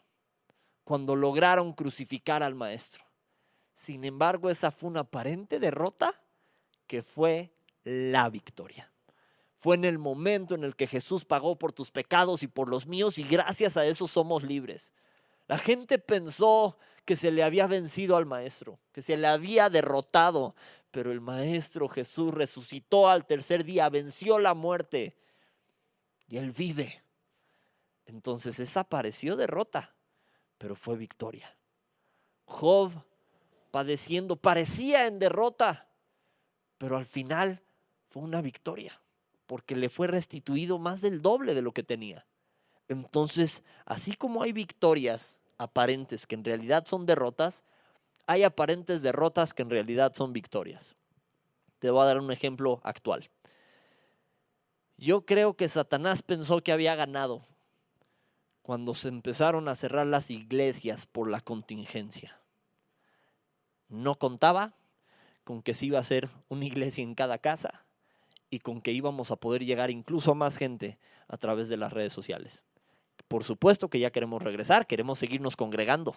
cuando 0.84 1.16
lograron 1.16 1.72
crucificar 1.72 2.44
al 2.44 2.56
Maestro. 2.56 3.06
Sin 3.74 4.04
embargo, 4.04 4.50
esa 4.50 4.70
fue 4.70 4.90
una 4.90 5.00
aparente 5.00 5.62
derrota 5.62 6.14
que 6.88 7.04
fue 7.04 7.54
la 7.86 8.30
victoria. 8.30 8.91
Fue 9.62 9.76
en 9.76 9.86
el 9.86 10.00
momento 10.00 10.56
en 10.56 10.64
el 10.64 10.76
que 10.76 10.88
Jesús 10.88 11.24
pagó 11.24 11.56
por 11.56 11.72
tus 11.72 11.92
pecados 11.92 12.42
y 12.42 12.48
por 12.48 12.68
los 12.68 12.88
míos 12.88 13.20
y 13.20 13.24
gracias 13.24 13.78
a 13.78 13.86
eso 13.86 14.08
somos 14.08 14.42
libres. 14.42 14.92
La 15.48 15.60
gente 15.60 16.00
pensó 16.00 16.80
que 17.06 17.16
se 17.16 17.30
le 17.30 17.44
había 17.44 17.68
vencido 17.68 18.18
al 18.18 18.26
Maestro, 18.26 18.80
que 18.92 19.04
se 19.04 19.16
le 19.18 19.28
había 19.28 19.70
derrotado, 19.70 20.56
pero 20.90 21.12
el 21.12 21.22
Maestro 21.22 21.88
Jesús 21.88 22.34
resucitó 22.34 23.08
al 23.08 23.28
tercer 23.28 23.64
día, 23.64 23.88
venció 23.90 24.40
la 24.40 24.56
muerte 24.56 25.16
y 26.28 26.38
Él 26.38 26.50
vive. 26.50 27.04
Entonces 28.08 28.60
esa 28.60 28.84
pareció 28.84 29.36
derrota, 29.36 29.94
pero 30.58 30.76
fue 30.76 30.98
victoria. 30.98 31.56
Job 32.46 32.92
padeciendo 33.70 34.38
parecía 34.38 35.06
en 35.06 35.20
derrota, 35.20 35.88
pero 36.80 36.98
al 36.98 37.06
final 37.06 37.62
fue 38.10 38.24
una 38.24 38.42
victoria 38.42 39.01
porque 39.52 39.76
le 39.76 39.90
fue 39.90 40.08
restituido 40.08 40.80
más 40.80 41.02
del 41.02 41.22
doble 41.22 41.54
de 41.54 41.62
lo 41.62 41.74
que 41.74 41.84
tenía. 41.84 42.26
Entonces, 42.88 43.66
así 43.86 44.14
como 44.14 44.44
hay 44.44 44.54
victorias 44.54 45.42
aparentes 45.58 46.26
que 46.26 46.36
en 46.36 46.46
realidad 46.46 46.86
son 46.86 47.06
derrotas, 47.06 47.66
hay 48.28 48.44
aparentes 48.44 49.02
derrotas 49.02 49.54
que 49.54 49.64
en 49.64 49.70
realidad 49.70 50.14
son 50.16 50.32
victorias. 50.32 50.96
Te 51.80 51.92
voy 51.92 52.02
a 52.02 52.06
dar 52.06 52.20
un 52.20 52.32
ejemplo 52.32 52.80
actual. 52.86 53.30
Yo 54.96 55.26
creo 55.26 55.58
que 55.58 55.68
Satanás 55.68 56.22
pensó 56.22 56.62
que 56.62 56.72
había 56.72 56.96
ganado 56.96 57.42
cuando 58.62 58.94
se 58.94 59.10
empezaron 59.10 59.68
a 59.68 59.76
cerrar 59.76 60.08
las 60.08 60.32
iglesias 60.32 61.06
por 61.06 61.30
la 61.30 61.42
contingencia. 61.42 62.40
No 63.90 64.16
contaba 64.16 64.76
con 65.44 65.62
que 65.62 65.74
se 65.74 65.88
iba 65.88 65.98
a 65.98 66.08
hacer 66.08 66.30
una 66.48 66.64
iglesia 66.64 67.04
en 67.04 67.16
cada 67.16 67.38
casa 67.38 67.84
y 68.52 68.60
con 68.60 68.82
que 68.82 68.92
íbamos 68.92 69.32
a 69.32 69.38
poder 69.38 69.66
llegar 69.66 69.90
incluso 69.90 70.32
a 70.32 70.36
más 70.36 70.58
gente 70.58 70.98
a 71.28 71.38
través 71.38 71.70
de 71.70 71.78
las 71.78 71.92
redes 71.92 72.14
sociales. 72.14 72.64
Por 73.28 73.46
supuesto 73.46 73.88
que 73.88 73.98
ya 73.98 74.12
queremos 74.12 74.44
regresar, 74.44 74.86
queremos 74.86 75.18
seguirnos 75.18 75.56
congregando, 75.56 76.14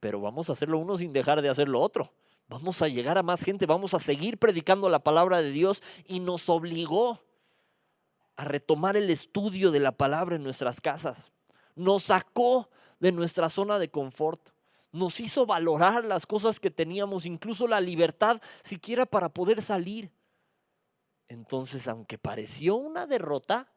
pero 0.00 0.20
vamos 0.20 0.48
a 0.48 0.54
hacerlo 0.54 0.78
uno 0.78 0.96
sin 0.96 1.12
dejar 1.12 1.42
de 1.42 1.50
hacer 1.50 1.68
lo 1.68 1.80
otro. 1.80 2.10
Vamos 2.48 2.80
a 2.80 2.88
llegar 2.88 3.18
a 3.18 3.22
más 3.22 3.42
gente, 3.42 3.66
vamos 3.66 3.92
a 3.92 3.98
seguir 3.98 4.38
predicando 4.38 4.88
la 4.88 5.00
palabra 5.00 5.42
de 5.42 5.50
Dios 5.50 5.82
y 6.06 6.20
nos 6.20 6.48
obligó 6.48 7.20
a 8.36 8.44
retomar 8.44 8.96
el 8.96 9.10
estudio 9.10 9.70
de 9.70 9.80
la 9.80 9.92
palabra 9.92 10.36
en 10.36 10.42
nuestras 10.42 10.80
casas. 10.80 11.32
Nos 11.76 12.04
sacó 12.04 12.70
de 12.98 13.12
nuestra 13.12 13.50
zona 13.50 13.78
de 13.78 13.90
confort. 13.90 14.40
Nos 14.90 15.20
hizo 15.20 15.44
valorar 15.44 16.06
las 16.06 16.24
cosas 16.24 16.58
que 16.58 16.70
teníamos, 16.70 17.26
incluso 17.26 17.68
la 17.68 17.82
libertad 17.82 18.40
siquiera 18.62 19.04
para 19.04 19.28
poder 19.28 19.60
salir. 19.60 20.10
Entonces, 21.28 21.88
aunque 21.88 22.18
pareció 22.18 22.76
una 22.76 23.06
derrota, 23.06 23.70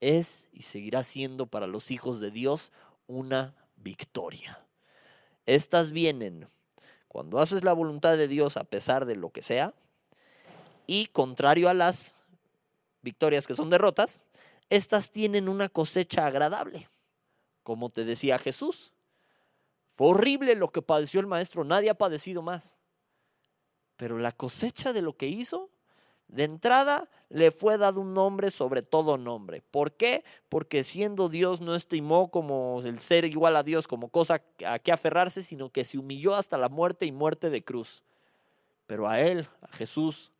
es 0.00 0.48
y 0.52 0.62
seguirá 0.62 1.02
siendo 1.02 1.46
para 1.46 1.66
los 1.66 1.90
hijos 1.90 2.20
de 2.20 2.30
Dios 2.30 2.72
una 3.06 3.54
victoria. 3.76 4.64
Estas 5.46 5.92
vienen 5.92 6.46
cuando 7.08 7.40
haces 7.40 7.64
la 7.64 7.72
voluntad 7.72 8.16
de 8.16 8.28
Dios 8.28 8.56
a 8.56 8.64
pesar 8.64 9.06
de 9.06 9.16
lo 9.16 9.30
que 9.30 9.42
sea 9.42 9.74
y 10.86 11.06
contrario 11.06 11.68
a 11.68 11.74
las 11.74 12.24
victorias 13.02 13.46
que 13.46 13.54
son 13.54 13.70
derrotas, 13.70 14.20
estas 14.68 15.10
tienen 15.10 15.48
una 15.48 15.68
cosecha 15.68 16.26
agradable. 16.26 16.88
Como 17.62 17.90
te 17.90 18.04
decía 18.04 18.38
Jesús, 18.38 18.92
fue 19.96 20.08
horrible 20.08 20.54
lo 20.56 20.68
que 20.68 20.82
padeció 20.82 21.20
el 21.20 21.26
maestro, 21.26 21.64
nadie 21.64 21.90
ha 21.90 21.94
padecido 21.94 22.42
más. 22.42 22.76
Pero 23.96 24.18
la 24.18 24.32
cosecha 24.32 24.92
de 24.92 25.02
lo 25.02 25.16
que 25.16 25.28
hizo 25.28 25.70
de 26.28 26.44
entrada 26.44 27.08
le 27.28 27.50
fue 27.50 27.78
dado 27.78 28.00
un 28.00 28.14
nombre 28.14 28.50
sobre 28.50 28.82
todo 28.82 29.16
nombre. 29.16 29.62
¿Por 29.70 29.92
qué? 29.92 30.24
Porque 30.48 30.84
siendo 30.84 31.28
Dios 31.28 31.60
no 31.60 31.74
estimó 31.74 32.30
como 32.30 32.80
el 32.84 33.00
ser 33.00 33.24
igual 33.24 33.56
a 33.56 33.62
Dios 33.62 33.86
como 33.86 34.08
cosa 34.08 34.42
a 34.66 34.78
que 34.78 34.92
aferrarse, 34.92 35.42
sino 35.42 35.70
que 35.70 35.84
se 35.84 35.98
humilló 35.98 36.34
hasta 36.34 36.58
la 36.58 36.68
muerte 36.68 37.06
y 37.06 37.12
muerte 37.12 37.50
de 37.50 37.64
cruz. 37.64 38.02
Pero 38.86 39.08
a 39.08 39.20
él, 39.20 39.48
a 39.62 39.68
Jesús, 39.68 40.32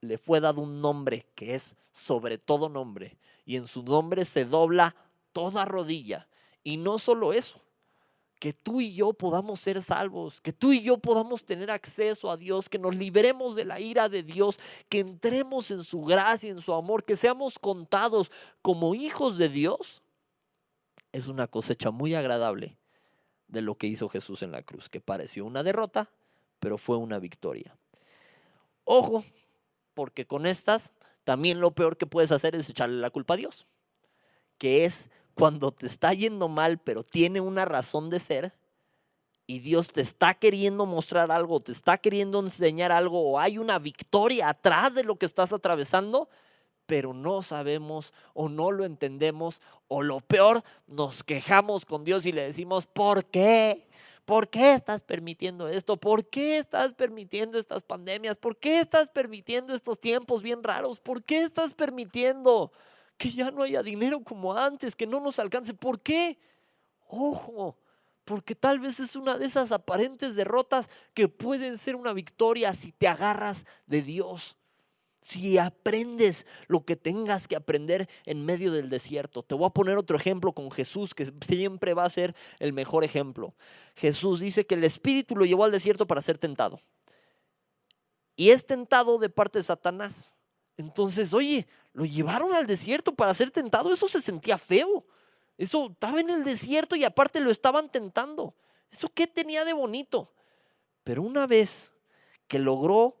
le 0.00 0.18
fue 0.18 0.40
dado 0.40 0.60
un 0.60 0.80
nombre 0.80 1.26
que 1.34 1.54
es 1.54 1.76
sobre 1.92 2.38
todo 2.38 2.68
nombre. 2.68 3.16
Y 3.44 3.56
en 3.56 3.66
su 3.66 3.82
nombre 3.82 4.24
se 4.24 4.44
dobla 4.44 4.94
toda 5.32 5.64
rodilla. 5.64 6.28
Y 6.64 6.78
no 6.78 6.98
solo 6.98 7.32
eso, 7.32 7.60
que 8.38 8.52
tú 8.52 8.80
y 8.80 8.94
yo 8.94 9.12
podamos 9.12 9.60
ser 9.60 9.82
salvos, 9.82 10.40
que 10.40 10.52
tú 10.52 10.72
y 10.72 10.82
yo 10.82 10.98
podamos 10.98 11.44
tener 11.44 11.70
acceso 11.70 12.30
a 12.30 12.36
Dios, 12.36 12.68
que 12.68 12.78
nos 12.78 12.94
liberemos 12.94 13.56
de 13.56 13.64
la 13.64 13.80
ira 13.80 14.08
de 14.08 14.22
Dios, 14.22 14.58
que 14.88 14.98
entremos 15.00 15.70
en 15.70 15.82
su 15.82 16.02
gracia, 16.02 16.50
en 16.50 16.60
su 16.60 16.74
amor, 16.74 17.04
que 17.04 17.16
seamos 17.16 17.58
contados 17.58 18.30
como 18.62 18.94
hijos 18.94 19.38
de 19.38 19.48
Dios, 19.48 20.02
es 21.12 21.28
una 21.28 21.46
cosecha 21.46 21.90
muy 21.90 22.14
agradable 22.14 22.76
de 23.48 23.62
lo 23.62 23.76
que 23.76 23.86
hizo 23.86 24.08
Jesús 24.08 24.42
en 24.42 24.52
la 24.52 24.62
cruz, 24.62 24.88
que 24.88 25.00
pareció 25.00 25.46
una 25.46 25.62
derrota, 25.62 26.10
pero 26.60 26.76
fue 26.76 26.98
una 26.98 27.18
victoria. 27.18 27.76
Ojo, 28.84 29.24
porque 29.94 30.26
con 30.26 30.46
estas 30.46 30.92
también 31.24 31.60
lo 31.60 31.70
peor 31.72 31.96
que 31.96 32.06
puedes 32.06 32.32
hacer 32.32 32.54
es 32.54 32.68
echarle 32.68 33.00
la 33.00 33.10
culpa 33.10 33.34
a 33.34 33.38
Dios, 33.38 33.66
que 34.58 34.84
es 34.84 35.10
cuando 35.36 35.70
te 35.70 35.86
está 35.86 36.14
yendo 36.14 36.48
mal, 36.48 36.78
pero 36.78 37.04
tiene 37.04 37.42
una 37.42 37.66
razón 37.66 38.08
de 38.08 38.18
ser, 38.20 38.54
y 39.46 39.60
Dios 39.60 39.92
te 39.92 40.00
está 40.00 40.32
queriendo 40.32 40.86
mostrar 40.86 41.30
algo, 41.30 41.60
te 41.60 41.72
está 41.72 41.98
queriendo 41.98 42.40
enseñar 42.40 42.90
algo, 42.90 43.20
o 43.20 43.38
hay 43.38 43.58
una 43.58 43.78
victoria 43.78 44.48
atrás 44.48 44.94
de 44.94 45.04
lo 45.04 45.16
que 45.16 45.26
estás 45.26 45.52
atravesando, 45.52 46.30
pero 46.86 47.12
no 47.12 47.42
sabemos 47.42 48.14
o 48.32 48.48
no 48.48 48.72
lo 48.72 48.86
entendemos, 48.86 49.60
o 49.88 50.02
lo 50.02 50.20
peor, 50.20 50.64
nos 50.86 51.22
quejamos 51.22 51.84
con 51.84 52.02
Dios 52.02 52.24
y 52.24 52.32
le 52.32 52.42
decimos, 52.42 52.86
¿por 52.86 53.26
qué? 53.26 53.86
¿Por 54.24 54.48
qué 54.48 54.72
estás 54.72 55.04
permitiendo 55.04 55.68
esto? 55.68 55.98
¿Por 55.98 56.26
qué 56.28 56.56
estás 56.56 56.94
permitiendo 56.94 57.58
estas 57.58 57.82
pandemias? 57.82 58.38
¿Por 58.38 58.56
qué 58.56 58.80
estás 58.80 59.10
permitiendo 59.10 59.74
estos 59.74 60.00
tiempos 60.00 60.42
bien 60.42 60.64
raros? 60.64 60.98
¿Por 60.98 61.22
qué 61.22 61.42
estás 61.42 61.74
permitiendo? 61.74 62.72
Que 63.16 63.30
ya 63.30 63.50
no 63.50 63.62
haya 63.62 63.82
dinero 63.82 64.22
como 64.22 64.54
antes, 64.54 64.94
que 64.94 65.06
no 65.06 65.20
nos 65.20 65.38
alcance. 65.38 65.74
¿Por 65.74 66.00
qué? 66.00 66.38
Ojo, 67.08 67.78
porque 68.24 68.54
tal 68.54 68.80
vez 68.80 69.00
es 69.00 69.16
una 69.16 69.38
de 69.38 69.46
esas 69.46 69.72
aparentes 69.72 70.34
derrotas 70.34 70.90
que 71.14 71.28
pueden 71.28 71.78
ser 71.78 71.96
una 71.96 72.12
victoria 72.12 72.74
si 72.74 72.92
te 72.92 73.08
agarras 73.08 73.64
de 73.86 74.02
Dios. 74.02 74.56
Si 75.20 75.58
aprendes 75.58 76.46
lo 76.66 76.84
que 76.84 76.94
tengas 76.94 77.48
que 77.48 77.56
aprender 77.56 78.08
en 78.24 78.44
medio 78.44 78.70
del 78.72 78.90
desierto. 78.90 79.42
Te 79.42 79.54
voy 79.54 79.66
a 79.66 79.70
poner 79.70 79.96
otro 79.96 80.16
ejemplo 80.16 80.52
con 80.52 80.70
Jesús, 80.70 81.14
que 81.14 81.32
siempre 81.40 81.94
va 81.94 82.04
a 82.04 82.10
ser 82.10 82.34
el 82.58 82.72
mejor 82.72 83.02
ejemplo. 83.02 83.54
Jesús 83.96 84.40
dice 84.40 84.66
que 84.66 84.74
el 84.74 84.84
Espíritu 84.84 85.34
lo 85.34 85.44
llevó 85.44 85.64
al 85.64 85.72
desierto 85.72 86.06
para 86.06 86.20
ser 86.20 86.38
tentado. 86.38 86.80
Y 88.36 88.50
es 88.50 88.66
tentado 88.66 89.18
de 89.18 89.28
parte 89.28 89.58
de 89.60 89.64
Satanás. 89.64 90.35
Entonces, 90.76 91.32
oye, 91.32 91.66
lo 91.92 92.04
llevaron 92.04 92.54
al 92.54 92.66
desierto 92.66 93.14
para 93.14 93.34
ser 93.34 93.50
tentado. 93.50 93.92
Eso 93.92 94.08
se 94.08 94.20
sentía 94.20 94.58
feo. 94.58 95.04
Eso 95.56 95.88
estaba 95.92 96.20
en 96.20 96.30
el 96.30 96.44
desierto 96.44 96.96
y 96.96 97.04
aparte 97.04 97.40
lo 97.40 97.50
estaban 97.50 97.88
tentando. 97.88 98.54
¿Eso 98.90 99.08
qué 99.08 99.26
tenía 99.26 99.64
de 99.64 99.72
bonito? 99.72 100.32
Pero 101.02 101.22
una 101.22 101.46
vez 101.46 101.92
que 102.46 102.58
logró 102.58 103.18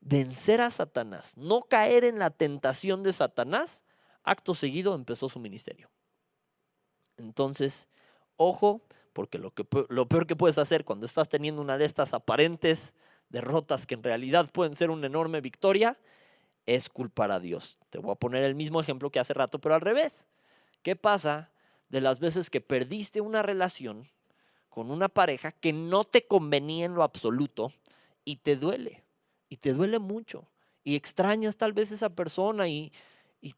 vencer 0.00 0.60
a 0.60 0.70
Satanás, 0.70 1.36
no 1.36 1.62
caer 1.62 2.04
en 2.04 2.18
la 2.18 2.30
tentación 2.30 3.02
de 3.02 3.12
Satanás, 3.12 3.82
acto 4.22 4.54
seguido 4.54 4.94
empezó 4.94 5.28
su 5.28 5.38
ministerio. 5.38 5.90
Entonces, 7.16 7.88
ojo, 8.36 8.82
porque 9.12 9.38
lo, 9.38 9.52
lo 9.88 10.08
peor 10.08 10.26
que 10.26 10.36
puedes 10.36 10.58
hacer 10.58 10.84
cuando 10.84 11.06
estás 11.06 11.28
teniendo 11.28 11.62
una 11.62 11.78
de 11.78 11.86
estas 11.86 12.12
aparentes 12.12 12.94
derrotas 13.30 13.86
que 13.86 13.94
en 13.94 14.02
realidad 14.02 14.50
pueden 14.50 14.74
ser 14.74 14.90
una 14.90 15.06
enorme 15.06 15.40
victoria, 15.40 15.96
es 16.66 16.88
culpar 16.88 17.30
a 17.30 17.40
Dios. 17.40 17.78
Te 17.90 17.98
voy 17.98 18.12
a 18.12 18.16
poner 18.16 18.44
el 18.44 18.54
mismo 18.54 18.80
ejemplo 18.80 19.10
que 19.10 19.20
hace 19.20 19.34
rato, 19.34 19.58
pero 19.58 19.74
al 19.74 19.80
revés. 19.80 20.26
¿Qué 20.82 20.96
pasa 20.96 21.50
de 21.88 22.00
las 22.00 22.20
veces 22.20 22.50
que 22.50 22.60
perdiste 22.60 23.20
una 23.20 23.42
relación 23.42 24.08
con 24.68 24.90
una 24.90 25.08
pareja 25.08 25.52
que 25.52 25.72
no 25.72 26.04
te 26.04 26.26
convenía 26.26 26.86
en 26.86 26.94
lo 26.94 27.02
absoluto 27.02 27.72
y 28.24 28.36
te 28.36 28.56
duele? 28.56 29.04
Y 29.48 29.58
te 29.58 29.72
duele 29.72 29.98
mucho. 29.98 30.48
Y 30.82 30.96
extrañas 30.96 31.56
tal 31.56 31.72
vez 31.72 31.92
esa 31.92 32.10
persona 32.10 32.68
y, 32.68 32.92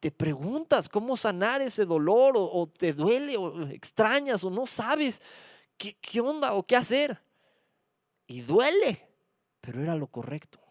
te 0.01 0.11
preguntas 0.11 0.89
cómo 0.89 1.17
sanar 1.17 1.63
ese 1.63 1.85
dolor 1.85 2.35
o, 2.37 2.69
te 2.69 2.93
duele 2.93 3.37
o 3.37 3.69
extrañas 3.69 4.43
o 4.43 4.51
no 4.51 4.67
sabes 4.67 5.23
qué, 5.79 5.97
qué 6.01 6.21
onda 6.21 6.55
o 6.55 6.65
qué 6.65 6.75
hacer. 6.75 7.21
Y 8.27 8.41
duele, 8.41 9.09
pero 9.61 9.81
era 9.81 9.95
lo 9.95 10.09
correcto. 10.09 10.66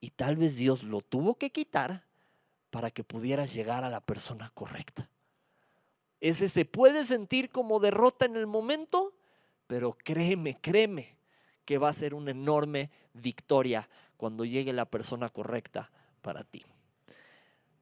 Y 0.00 0.10
tal 0.10 0.36
vez 0.36 0.56
Dios 0.56 0.82
lo 0.82 1.00
tuvo 1.00 1.36
que 1.36 1.50
quitar 1.50 2.04
para 2.70 2.90
que 2.90 3.04
pudieras 3.04 3.54
llegar 3.54 3.84
a 3.84 3.90
la 3.90 4.00
persona 4.00 4.50
correcta. 4.54 5.08
Ese 6.20 6.48
se 6.48 6.64
puede 6.64 7.04
sentir 7.04 7.50
como 7.50 7.80
derrota 7.80 8.24
en 8.26 8.36
el 8.36 8.46
momento, 8.46 9.14
pero 9.66 9.92
créeme, 9.92 10.56
créeme 10.60 11.16
que 11.64 11.78
va 11.78 11.88
a 11.88 11.94
ser 11.94 12.14
una 12.14 12.30
enorme 12.30 12.90
victoria 13.12 13.88
cuando 14.16 14.44
llegue 14.44 14.72
la 14.72 14.86
persona 14.86 15.28
correcta 15.28 15.90
para 16.22 16.44
ti. 16.44 16.64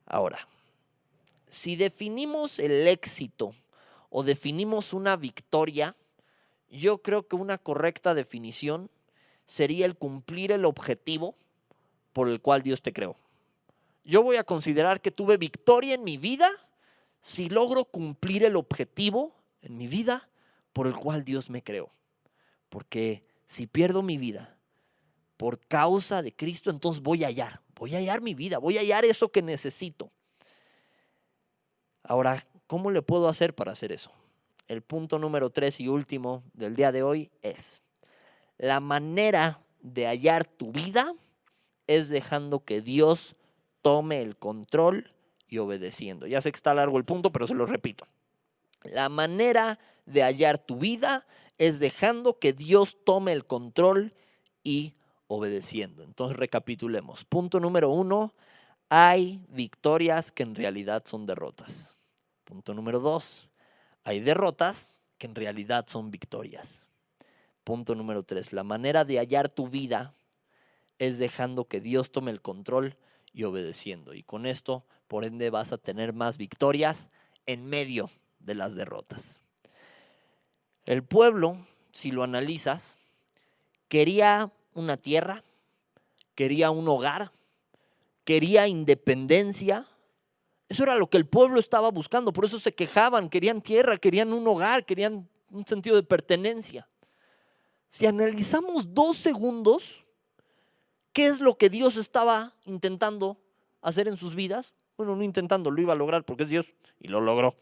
Ahora, 0.07 0.39
si 1.47 1.77
definimos 1.77 2.59
el 2.59 2.89
éxito 2.89 3.55
o 4.11 4.23
definimos 4.23 4.93
una 4.93 5.17
victoria, 5.17 5.95
yo 6.69 6.99
creo 6.99 7.29
que 7.29 7.37
una 7.37 7.59
correcta 7.59 8.15
definición 8.15 8.91
sería 9.47 9.87
el 9.87 9.97
cumplir 9.97 10.53
el 10.53 10.65
objetivo 10.65 11.35
por 12.15 12.29
el 12.29 12.41
cual 12.41 12.63
Dios 12.63 12.81
te 12.81 12.95
creó. 12.95 13.17
Yo 14.05 14.23
voy 14.23 14.37
a 14.37 14.45
considerar 14.45 15.03
que 15.03 15.11
tuve 15.11 15.37
victoria 15.37 15.95
en 15.95 16.05
mi 16.05 16.17
vida 16.17 16.51
si 17.21 17.49
logro 17.49 17.85
cumplir 17.85 18.45
el 18.45 18.57
objetivo 18.57 19.35
en 19.61 19.77
mi 19.77 19.89
vida 19.89 20.31
por 20.73 20.87
el 20.87 20.95
cual 20.95 21.25
Dios 21.25 21.51
me 21.51 21.63
creó. 21.63 21.91
Porque 22.71 23.27
si 23.47 23.67
pierdo 23.67 24.01
mi 24.03 24.17
vida 24.17 24.57
por 25.37 25.59
causa 25.59 26.23
de 26.23 26.35
Cristo, 26.35 26.71
entonces 26.71 27.03
voy 27.03 27.25
a 27.25 27.29
hallar, 27.29 27.61
voy 27.75 27.95
a 27.95 27.99
hallar 27.99 28.21
mi 28.21 28.35
vida, 28.35 28.59
voy 28.59 28.79
a 28.79 28.81
hallar 28.81 29.05
eso 29.05 29.31
que 29.31 29.43
necesito. 29.43 30.13
Ahora, 32.05 32.47
¿cómo 32.67 32.91
le 32.91 33.03
puedo 33.03 33.29
hacer 33.29 33.55
para 33.55 33.73
hacer 33.73 33.91
eso? 33.91 34.11
El 34.69 34.83
punto 34.83 35.19
número 35.19 35.51
tres 35.51 35.81
y 35.81 35.89
último 35.89 36.45
del 36.53 36.77
día 36.77 36.93
de 36.93 37.03
hoy 37.03 37.31
es, 37.43 37.83
la 38.57 38.79
manera 38.81 39.61
de 39.81 40.07
hallar 40.07 40.45
tu 40.45 40.71
vida 40.71 41.13
es 41.87 42.09
dejando 42.09 42.65
que 42.65 42.81
Dios 42.81 43.37
tome 43.83 44.23
el 44.23 44.37
control 44.37 45.11
y 45.49 45.59
obedeciendo. 45.59 46.27
Ya 46.27 46.41
sé 46.41 46.51
que 46.51 46.57
está 46.57 46.75
largo 46.75 46.99
el 46.99 47.05
punto, 47.05 47.33
pero 47.33 47.47
se 47.47 47.55
lo 47.55 47.67
repito. 47.67 48.07
La 48.83 49.09
manera 49.09 49.79
de 50.07 50.23
hallar 50.23 50.59
tu 50.59 50.77
vida 50.77 51.27
es 51.59 51.79
dejando 51.79 52.39
que 52.39 52.53
Dios 52.53 52.99
tome 53.05 53.33
el 53.33 53.47
control 53.47 54.13
y 54.63 54.95
obedeciendo. 55.27 56.03
Entonces 56.03 56.37
recapitulemos. 56.37 57.25
Punto 57.25 57.61
número 57.61 57.91
uno, 57.91 58.35
hay 58.89 59.41
victorias 59.49 60.33
que 60.33 60.43
en 60.43 60.55
realidad 60.55 61.03
son 61.07 61.27
derrotas. 61.27 61.95
Punto 62.45 62.75
número 62.75 63.01
dos, 63.01 63.49
hay 64.05 64.21
derrotas 64.21 65.01
que 65.19 65.27
en 65.27 65.35
realidad 65.35 65.87
son 65.89 66.11
victorias. 66.11 66.87
Punto 67.65 67.95
número 67.95 68.23
tres, 68.23 68.53
la 68.53 68.63
manera 68.63 69.05
de 69.05 69.19
hallar 69.19 69.49
tu 69.49 69.69
vida 69.69 70.15
es 70.99 71.19
dejando 71.19 71.67
que 71.67 71.81
Dios 71.81 72.11
tome 72.13 72.31
el 72.31 72.41
control 72.41 72.97
y 73.33 73.45
obedeciendo. 73.45 74.15
Y 74.15 74.23
con 74.23 74.47
esto, 74.47 74.85
por 75.09 75.25
ende, 75.25 75.51
vas 75.51 75.73
a 75.73 75.79
tener 75.79 76.13
más 76.13 76.39
victorias 76.39 77.11
en 77.47 77.67
medio 77.67 78.11
de 78.39 78.55
las 78.55 78.75
derrotas. 78.75 79.41
El 80.85 81.03
pueblo, 81.03 81.59
si 81.93 82.11
lo 82.11 82.23
analizas, 82.23 82.99
quería 83.89 84.53
una 84.75 84.97
tierra, 84.97 85.43
quería 86.35 86.71
un 86.71 86.89
hogar, 86.89 87.31
quería 88.25 88.69
independencia. 88.69 89.87
Eso 90.69 90.83
era 90.85 90.95
lo 90.95 91.09
que 91.09 91.17
el 91.17 91.27
pueblo 91.27 91.59
estaba 91.59 91.91
buscando, 91.91 92.33
por 92.33 92.45
eso 92.45 92.61
se 92.61 92.75
quejaban, 92.75 93.29
querían 93.29 93.61
tierra, 93.61 93.97
querían 93.97 94.33
un 94.33 94.47
hogar, 94.47 94.85
querían 94.85 95.29
un 95.51 95.67
sentido 95.67 95.97
de 95.97 96.03
pertenencia. 96.03 96.89
Si 97.89 98.07
analizamos 98.07 98.93
dos 98.93 99.17
segundos, 99.17 100.04
¿qué 101.15 101.27
es 101.29 101.41
lo 101.41 101.57
que 101.57 101.71
Dios 101.71 101.97
estaba 101.97 102.53
intentando 102.67 103.39
hacer 103.81 104.07
en 104.09 104.19
sus 104.19 104.35
vidas? 104.35 104.75
Bueno, 104.99 105.17
no 105.17 105.23
intentando, 105.23 105.71
lo 105.71 105.81
iba 105.81 105.95
a 105.95 105.97
lograr 105.97 106.25
porque 106.25 106.43
es 106.43 106.51
Dios 106.51 106.75
y 107.01 107.09
lo 107.09 107.23
logró. 107.23 107.57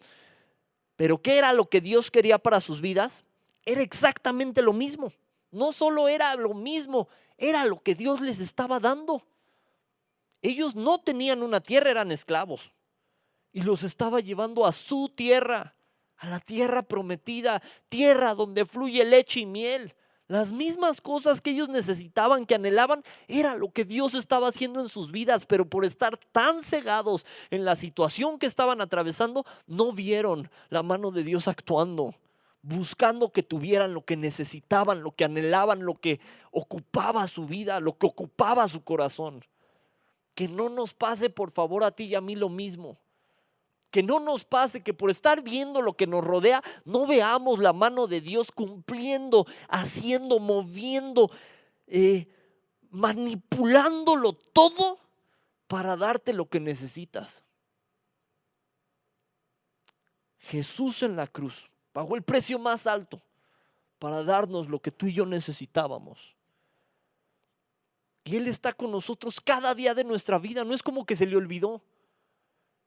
Pero 0.97 1.23
¿qué 1.23 1.39
era 1.39 1.53
lo 1.53 1.67
que 1.67 1.81
Dios 1.81 2.11
quería 2.11 2.39
para 2.39 2.61
sus 2.61 2.81
vidas? 2.81 3.25
Era 3.65 3.83
exactamente 3.83 4.63
lo 4.63 4.73
mismo. 4.73 5.13
No 5.53 5.73
solo 5.73 6.09
era 6.09 6.35
lo 6.35 6.55
mismo, 6.55 7.09
era 7.37 7.65
lo 7.65 7.79
que 7.79 7.95
Dios 7.95 8.21
les 8.21 8.41
estaba 8.41 8.81
dando. 8.81 9.23
Ellos 10.41 10.75
no 10.75 11.01
tenían 11.01 11.43
una 11.43 11.61
tierra, 11.61 11.91
eran 11.91 12.11
esclavos. 12.11 12.73
Y 13.53 13.63
los 13.63 13.83
estaba 13.83 14.21
llevando 14.21 14.67
a 14.67 14.73
su 14.73 15.11
tierra, 15.15 15.75
a 16.17 16.29
la 16.29 16.41
tierra 16.41 16.83
prometida, 16.83 17.63
tierra 17.89 18.35
donde 18.35 18.65
fluye 18.65 19.05
leche 19.05 19.41
y 19.41 19.47
miel. 19.47 19.95
Las 20.33 20.51
mismas 20.51 21.03
cosas 21.03 21.43
que 21.43 21.51
ellos 21.51 21.69
necesitaban, 21.69 22.47
que 22.47 22.55
anhelaban, 22.55 23.05
era 23.29 23.55
lo 23.55 23.71
que 23.71 23.85
Dios 23.85 24.15
estaba 24.15 24.49
haciendo 24.49 24.81
en 24.81 24.89
sus 24.89 25.13
vidas, 25.13 25.45
pero 25.45 25.69
por 25.69 25.85
estar 25.85 26.17
tan 26.17 26.65
cegados 26.65 27.27
en 27.51 27.67
la 27.67 27.77
situación 27.77 28.39
que 28.39 28.47
estaban 28.47 28.81
atravesando, 28.81 29.45
no 29.67 29.93
vieron 29.93 30.51
la 30.71 30.83
mano 30.83 31.11
de 31.11 31.23
Dios 31.23 31.49
actuando, 31.49 32.15
buscando 32.63 33.31
que 33.31 33.43
tuvieran 33.43 33.93
lo 33.93 34.07
que 34.07 34.17
necesitaban, 34.17 35.03
lo 35.03 35.11
que 35.11 35.27
anhelaban, 35.27 35.85
lo 35.85 35.97
que 35.97 36.19
ocupaba 36.51 37.27
su 37.27 37.45
vida, 37.45 37.79
lo 37.79 37.99
que 37.99 38.07
ocupaba 38.07 38.67
su 38.69 38.83
corazón. 38.83 39.45
Que 40.35 40.49
no 40.49 40.71
nos 40.71 40.95
pase, 40.95 41.29
por 41.29 41.51
favor, 41.51 41.85
a 41.85 41.91
ti 41.91 42.05
y 42.05 42.15
a 42.15 42.23
mí 42.23 42.37
lo 42.37 42.49
mismo. 42.49 42.97
Que 43.93 44.03
no 44.03 44.19
nos 44.19 44.45
pase 44.45 44.83
que 44.83 44.93
por 44.93 45.11
estar 45.11 45.43
viendo 45.43 45.81
lo 45.81 45.93
que 45.93 46.09
nos 46.09 46.25
rodea, 46.25 46.61
no 46.85 47.07
veamos 47.07 47.61
la 47.61 47.73
mano 47.73 48.09
de 48.09 48.21
Dios 48.21 48.51
cumpliendo, 48.51 49.47
haciendo, 49.69 50.41
moviendo, 50.41 51.31
eh, 51.87 52.27
manipulándolo 52.91 54.33
todo 54.33 54.99
para 55.69 55.97
darte 55.97 56.33
lo 56.33 56.49
que 56.49 56.59
necesitas. 56.59 57.45
Jesús 60.39 61.05
en 61.05 61.15
la 61.15 61.29
cruz 61.29 61.69
pagó 61.93 62.17
el 62.17 62.23
precio 62.23 62.59
más 62.59 62.89
alto 62.89 63.23
para 63.99 64.25
darnos 64.25 64.69
lo 64.69 64.81
que 64.81 64.91
tú 64.91 65.07
y 65.07 65.13
yo 65.13 65.27
necesitábamos. 65.27 66.35
Y 68.25 68.37
Él 68.37 68.49
está 68.49 68.73
con 68.73 68.91
nosotros 68.91 69.41
cada 69.41 69.75
día 69.75 69.95
de 69.95 70.05
nuestra 70.05 70.39
vida. 70.39 70.65
No 70.65 70.75
es 70.75 70.83
como 70.83 71.05
que 71.05 71.17
se 71.17 71.27
le 71.27 71.37
olvidó. 71.37 71.83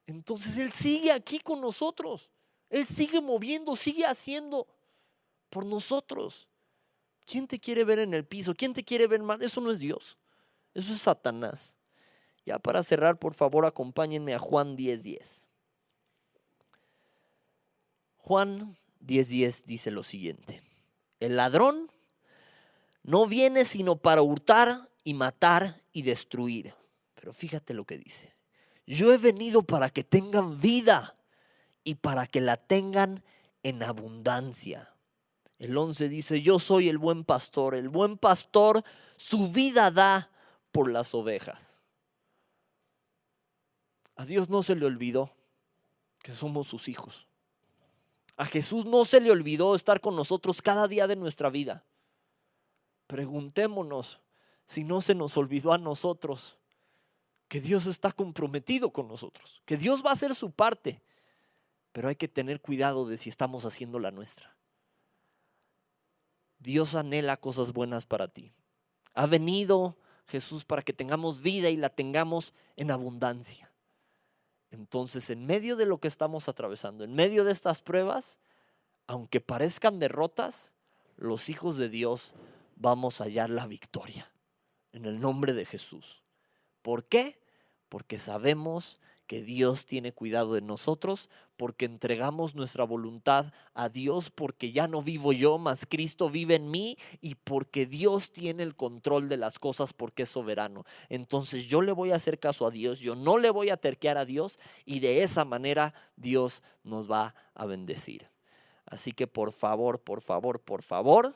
Entonces 0.07 0.57
Él 0.57 0.71
sigue 0.71 1.11
aquí 1.11 1.39
con 1.39 1.61
nosotros. 1.61 2.29
Él 2.69 2.85
sigue 2.85 3.21
moviendo, 3.21 3.75
sigue 3.75 4.05
haciendo 4.05 4.67
por 5.49 5.65
nosotros. 5.65 6.47
¿Quién 7.25 7.47
te 7.47 7.59
quiere 7.59 7.83
ver 7.83 7.99
en 7.99 8.13
el 8.13 8.25
piso? 8.25 8.53
¿Quién 8.53 8.73
te 8.73 8.83
quiere 8.83 9.07
ver 9.07 9.23
mal? 9.23 9.41
Eso 9.41 9.61
no 9.61 9.71
es 9.71 9.79
Dios. 9.79 10.17
Eso 10.73 10.93
es 10.93 11.01
Satanás. 11.01 11.75
Ya 12.45 12.59
para 12.59 12.83
cerrar, 12.83 13.17
por 13.17 13.33
favor, 13.33 13.65
acompáñenme 13.65 14.35
a 14.35 14.39
Juan 14.39 14.75
10:10. 14.75 15.01
10. 15.01 15.45
Juan 18.17 18.77
10:10 18.99 19.63
dice 19.65 19.89
lo 19.89 20.03
siguiente. 20.03 20.61
El 21.19 21.37
ladrón 21.37 21.91
no 23.01 23.25
viene 23.25 23.65
sino 23.65 23.95
para 23.95 24.21
hurtar 24.21 24.89
y 25.03 25.13
matar 25.13 25.81
y 25.93 26.03
destruir. 26.03 26.73
Pero 27.15 27.33
fíjate 27.33 27.73
lo 27.73 27.85
que 27.85 27.97
dice. 27.97 28.34
Yo 28.85 29.13
he 29.13 29.17
venido 29.17 29.63
para 29.63 29.89
que 29.89 30.03
tengan 30.03 30.59
vida 30.59 31.15
y 31.83 31.95
para 31.95 32.27
que 32.27 32.41
la 32.41 32.57
tengan 32.57 33.23
en 33.63 33.81
abundancia. 33.83 34.93
El 35.57 35.77
11 35.77 36.09
dice, 36.09 36.41
yo 36.41 36.59
soy 36.59 36.89
el 36.89 36.97
buen 36.97 37.23
pastor. 37.23 37.75
El 37.75 37.89
buen 37.89 38.17
pastor 38.17 38.83
su 39.17 39.49
vida 39.51 39.89
da 39.91 40.29
por 40.71 40.91
las 40.91 41.15
ovejas. 41.15 41.81
A 44.15 44.25
Dios 44.25 44.49
no 44.49 44.63
se 44.63 44.75
le 44.75 44.85
olvidó 44.85 45.31
que 46.21 46.31
somos 46.31 46.67
sus 46.67 46.87
hijos. 46.87 47.27
A 48.37 48.45
Jesús 48.45 48.85
no 48.85 49.05
se 49.05 49.21
le 49.21 49.31
olvidó 49.31 49.75
estar 49.75 50.01
con 50.01 50.15
nosotros 50.15 50.61
cada 50.61 50.87
día 50.87 51.07
de 51.07 51.15
nuestra 51.15 51.49
vida. 51.49 51.85
Preguntémonos 53.07 54.19
si 54.65 54.83
no 54.83 55.01
se 55.01 55.15
nos 55.15 55.37
olvidó 55.37 55.73
a 55.73 55.77
nosotros 55.77 56.57
que 57.55 57.61
Dios 57.61 57.87
está 57.87 58.11
comprometido 58.11 58.91
con 58.91 59.07
nosotros, 59.07 59.61
que 59.63 59.77
Dios 59.77 60.03
va 60.05 60.09
a 60.09 60.13
hacer 60.13 60.35
su 60.35 60.51
parte, 60.51 61.01
pero 61.93 62.09
hay 62.09 62.17
que 62.17 62.27
tener 62.27 62.59
cuidado 62.59 63.07
de 63.07 63.15
si 63.15 63.29
estamos 63.29 63.63
haciendo 63.63 63.97
la 63.97 64.11
nuestra. 64.11 64.57
Dios 66.59 66.95
anhela 66.95 67.37
cosas 67.37 67.71
buenas 67.71 68.05
para 68.05 68.27
ti. 68.27 68.51
Ha 69.13 69.25
venido 69.25 69.95
Jesús 70.27 70.65
para 70.65 70.81
que 70.81 70.91
tengamos 70.91 71.39
vida 71.39 71.69
y 71.69 71.77
la 71.77 71.87
tengamos 71.87 72.53
en 72.75 72.91
abundancia. 72.91 73.71
Entonces, 74.69 75.29
en 75.29 75.45
medio 75.45 75.77
de 75.77 75.85
lo 75.85 75.99
que 75.99 76.09
estamos 76.09 76.49
atravesando, 76.49 77.05
en 77.05 77.13
medio 77.13 77.45
de 77.45 77.53
estas 77.53 77.81
pruebas, 77.81 78.37
aunque 79.07 79.39
parezcan 79.39 79.99
derrotas, 79.99 80.73
los 81.15 81.47
hijos 81.47 81.77
de 81.77 81.87
Dios 81.87 82.33
vamos 82.75 83.21
a 83.21 83.23
hallar 83.23 83.49
la 83.49 83.65
victoria 83.65 84.29
en 84.91 85.05
el 85.05 85.21
nombre 85.21 85.53
de 85.53 85.63
Jesús. 85.63 86.21
¿Por 86.81 87.05
qué? 87.05 87.44
Porque 87.95 88.19
sabemos 88.19 88.99
que 89.25 89.41
Dios 89.41 89.85
tiene 89.85 90.11
cuidado 90.11 90.55
de 90.55 90.61
nosotros, 90.61 91.29
porque 91.55 91.85
entregamos 91.85 92.53
nuestra 92.53 92.83
voluntad 92.83 93.53
a 93.73 93.87
Dios, 93.87 94.29
porque 94.29 94.73
ya 94.73 94.85
no 94.89 95.01
vivo 95.01 95.31
yo, 95.31 95.57
mas 95.57 95.85
Cristo 95.87 96.29
vive 96.29 96.55
en 96.55 96.69
mí 96.69 96.97
y 97.21 97.35
porque 97.35 97.85
Dios 97.85 98.33
tiene 98.33 98.63
el 98.63 98.75
control 98.75 99.29
de 99.29 99.37
las 99.37 99.59
cosas 99.59 99.93
porque 99.93 100.23
es 100.23 100.29
soberano. 100.29 100.83
Entonces 101.07 101.67
yo 101.67 101.81
le 101.81 101.93
voy 101.93 102.11
a 102.11 102.17
hacer 102.17 102.37
caso 102.37 102.65
a 102.65 102.69
Dios, 102.69 102.99
yo 102.99 103.15
no 103.15 103.37
le 103.37 103.49
voy 103.49 103.69
a 103.69 103.77
terquear 103.77 104.17
a 104.17 104.25
Dios 104.25 104.59
y 104.83 104.99
de 104.99 105.23
esa 105.23 105.45
manera 105.45 105.93
Dios 106.17 106.63
nos 106.83 107.09
va 107.09 107.33
a 107.53 107.65
bendecir. 107.65 108.27
Así 108.85 109.13
que 109.13 109.25
por 109.25 109.53
favor, 109.53 110.01
por 110.01 110.19
favor, 110.19 110.59
por 110.59 110.83
favor, 110.83 111.33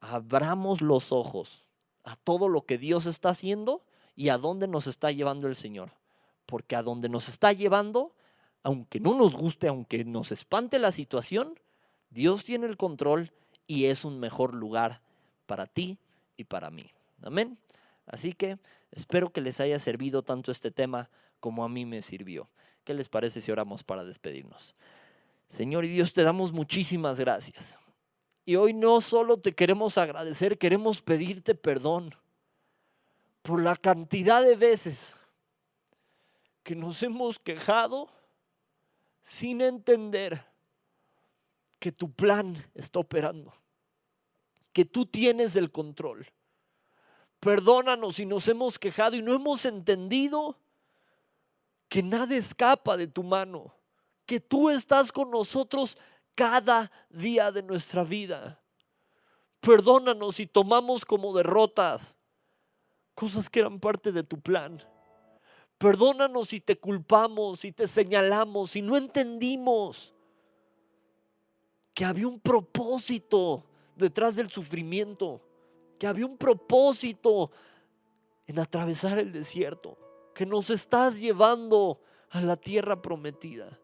abramos 0.00 0.80
los 0.80 1.12
ojos 1.12 1.66
a 2.02 2.16
todo 2.16 2.48
lo 2.48 2.62
que 2.62 2.78
Dios 2.78 3.04
está 3.04 3.28
haciendo 3.28 3.82
y 4.20 4.28
a 4.28 4.36
dónde 4.36 4.68
nos 4.68 4.86
está 4.86 5.10
llevando 5.10 5.48
el 5.48 5.56
Señor 5.56 5.92
porque 6.44 6.76
a 6.76 6.82
donde 6.82 7.08
nos 7.08 7.30
está 7.30 7.54
llevando, 7.54 8.12
aunque 8.62 9.00
no 9.00 9.14
nos 9.16 9.34
guste, 9.34 9.66
aunque 9.68 10.04
nos 10.04 10.30
espante 10.30 10.78
la 10.78 10.92
situación, 10.92 11.58
Dios 12.10 12.44
tiene 12.44 12.66
el 12.66 12.76
control 12.76 13.32
y 13.66 13.86
es 13.86 14.04
un 14.04 14.20
mejor 14.20 14.52
lugar 14.52 15.00
para 15.46 15.66
ti 15.66 15.96
y 16.36 16.44
para 16.44 16.70
mí. 16.70 16.90
Amén. 17.22 17.56
Así 18.04 18.34
que 18.34 18.58
espero 18.90 19.32
que 19.32 19.40
les 19.40 19.58
haya 19.58 19.78
servido 19.78 20.22
tanto 20.22 20.50
este 20.50 20.70
tema 20.70 21.08
como 21.38 21.64
a 21.64 21.70
mí 21.70 21.86
me 21.86 22.02
sirvió. 22.02 22.50
¿Qué 22.84 22.92
les 22.92 23.08
parece 23.08 23.40
si 23.40 23.50
oramos 23.50 23.84
para 23.84 24.04
despedirnos? 24.04 24.74
Señor 25.48 25.86
y 25.86 25.88
Dios, 25.88 26.12
te 26.12 26.24
damos 26.24 26.52
muchísimas 26.52 27.18
gracias. 27.18 27.78
Y 28.44 28.56
hoy 28.56 28.74
no 28.74 29.00
solo 29.00 29.38
te 29.38 29.54
queremos 29.54 29.96
agradecer, 29.96 30.58
queremos 30.58 31.00
pedirte 31.00 31.54
perdón 31.54 32.14
por 33.42 33.62
la 33.62 33.76
cantidad 33.76 34.42
de 34.42 34.56
veces 34.56 35.16
que 36.62 36.76
nos 36.76 37.02
hemos 37.02 37.38
quejado 37.38 38.08
sin 39.22 39.60
entender 39.60 40.44
que 41.78 41.90
tu 41.90 42.12
plan 42.12 42.70
está 42.74 43.00
operando, 43.00 43.54
que 44.72 44.84
tú 44.84 45.06
tienes 45.06 45.56
el 45.56 45.70
control. 45.70 46.26
Perdónanos 47.40 48.16
si 48.16 48.26
nos 48.26 48.46
hemos 48.48 48.78
quejado 48.78 49.16
y 49.16 49.22
no 49.22 49.34
hemos 49.34 49.64
entendido 49.64 50.58
que 51.88 52.02
nada 52.02 52.36
escapa 52.36 52.96
de 52.96 53.06
tu 53.06 53.22
mano, 53.22 53.74
que 54.26 54.40
tú 54.40 54.68
estás 54.68 55.10
con 55.10 55.30
nosotros 55.30 55.96
cada 56.34 56.92
día 57.08 57.50
de 57.50 57.62
nuestra 57.62 58.04
vida. 58.04 58.60
Perdónanos 59.60 60.36
si 60.36 60.46
tomamos 60.46 61.04
como 61.04 61.34
derrotas 61.34 62.19
cosas 63.20 63.50
que 63.50 63.60
eran 63.60 63.78
parte 63.78 64.12
de 64.12 64.22
tu 64.22 64.40
plan. 64.40 64.82
Perdónanos 65.76 66.48
si 66.48 66.58
te 66.58 66.78
culpamos, 66.78 67.60
si 67.60 67.70
te 67.70 67.86
señalamos, 67.86 68.70
si 68.70 68.80
no 68.80 68.96
entendimos 68.96 70.14
que 71.92 72.06
había 72.06 72.26
un 72.26 72.40
propósito 72.40 73.66
detrás 73.94 74.36
del 74.36 74.48
sufrimiento, 74.50 75.38
que 75.98 76.06
había 76.06 76.24
un 76.24 76.38
propósito 76.38 77.50
en 78.46 78.58
atravesar 78.58 79.18
el 79.18 79.32
desierto, 79.32 79.98
que 80.34 80.46
nos 80.46 80.70
estás 80.70 81.20
llevando 81.20 82.00
a 82.30 82.40
la 82.40 82.56
tierra 82.56 83.02
prometida, 83.02 83.78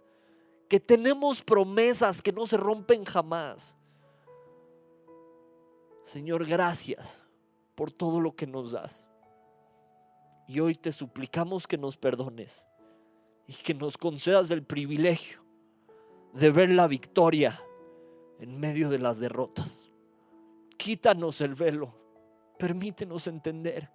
que 0.67 0.81
tenemos 0.81 1.43
promesas 1.43 2.23
que 2.23 2.33
no 2.33 2.47
se 2.47 2.57
rompen 2.57 3.05
jamás. 3.05 3.77
Señor, 6.05 6.47
gracias 6.47 7.23
por 7.75 7.93
todo 7.93 8.19
lo 8.19 8.35
que 8.35 8.47
nos 8.47 8.73
das. 8.73 9.06
Y 10.47 10.61
hoy 10.61 10.75
te 10.75 10.93
suplicamos 10.93 11.67
que 11.67 11.77
nos 11.77 11.97
perdones 11.97 12.67
y 13.47 13.53
que 13.53 13.75
nos 13.75 13.97
concedas 13.97 14.51
el 14.51 14.63
privilegio 14.63 15.41
de 16.33 16.51
ver 16.51 16.71
la 16.71 16.87
victoria 16.87 17.61
en 18.39 18.59
medio 18.59 18.89
de 18.91 18.99
las 18.99 19.19
derrotas. 19.19 19.91
Quítanos 20.77 21.41
el 21.41 21.55
velo, 21.55 21.95
permítenos 22.59 23.27
entender. 23.27 23.91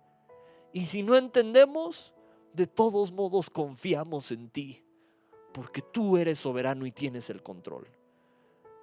Y 0.73 0.85
si 0.85 1.03
no 1.03 1.15
entendemos, 1.15 2.13
de 2.53 2.67
todos 2.67 3.11
modos 3.11 3.49
confiamos 3.49 4.31
en 4.31 4.49
ti, 4.49 4.83
porque 5.53 5.81
tú 5.81 6.17
eres 6.17 6.39
soberano 6.39 6.85
y 6.85 6.91
tienes 6.91 7.29
el 7.29 7.43
control. 7.43 7.87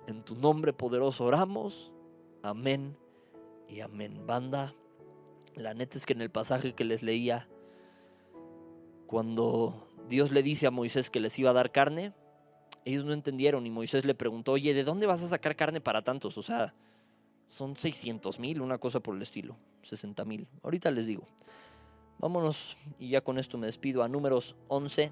En 0.07 0.23
tu 0.23 0.37
nombre 0.37 0.73
poderoso 0.73 1.25
oramos. 1.25 1.93
Amén 2.43 2.97
y 3.69 3.81
amén. 3.81 4.27
Banda, 4.27 4.75
la 5.55 5.75
neta 5.75 5.99
es 5.99 6.07
que 6.07 6.13
en 6.13 6.23
el 6.23 6.31
pasaje 6.31 6.75
que 6.75 6.85
les 6.85 7.03
leía, 7.03 7.49
cuando 9.09 9.89
Dios 10.09 10.31
le 10.31 10.45
dice 10.45 10.69
a 10.69 10.71
Moisés 10.71 11.11
que 11.11 11.19
les 11.19 11.37
iba 11.39 11.51
a 11.51 11.55
dar 11.55 11.73
carne, 11.73 12.13
ellos 12.85 13.05
no 13.05 13.13
entendieron 13.13 13.67
y 13.67 13.71
Moisés 13.71 14.05
le 14.05 14.15
preguntó, 14.15 14.53
oye, 14.53 14.75
¿de 14.75 14.85
dónde 14.85 15.07
vas 15.07 15.23
a 15.23 15.29
sacar 15.29 15.57
carne 15.57 15.81
para 15.81 16.03
tantos? 16.03 16.39
O 16.39 16.43
sea, 16.43 16.75
son 17.49 17.75
600 17.75 18.39
mil, 18.39 18.61
una 18.61 18.79
cosa 18.79 19.01
por 19.01 19.17
el 19.17 19.23
estilo, 19.23 19.57
60 19.83 20.25
mil. 20.25 20.47
Ahorita 20.63 20.91
les 20.91 21.07
digo. 21.07 21.25
Vámonos 22.19 22.77
y 22.99 23.11
ya 23.11 23.21
con 23.21 23.39
esto 23.39 23.59
me 23.59 23.67
despido 23.67 24.03
a 24.03 24.09
números 24.09 24.57
11, 24.69 25.11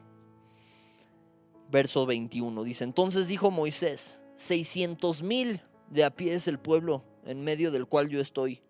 verso 1.71 2.05
21. 2.05 2.65
Dice, 2.65 2.85
entonces 2.85 3.29
dijo 3.29 3.51
Moisés, 3.51 4.21
600 4.37 5.23
mil 5.23 5.63
de 5.91 6.05
a 6.05 6.11
pie 6.11 6.35
es 6.35 6.49
el 6.49 6.59
pueblo 6.59 7.03
en 7.25 7.43
medio 7.43 7.71
del 7.71 7.87
cual 7.87 8.09
yo 8.11 8.21
estoy. 8.21 8.61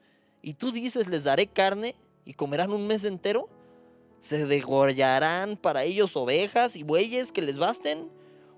Y 0.42 0.54
tú 0.54 0.70
dices, 0.70 1.08
les 1.08 1.24
daré 1.24 1.48
carne 1.48 1.96
y 2.24 2.34
comerán 2.34 2.72
un 2.72 2.86
mes 2.86 3.04
entero. 3.04 3.48
¿Se 4.26 4.44
degollarán 4.44 5.56
para 5.56 5.84
ellos 5.84 6.16
ovejas 6.16 6.74
y 6.74 6.82
bueyes 6.82 7.30
que 7.30 7.42
les 7.42 7.60
basten? 7.60 8.10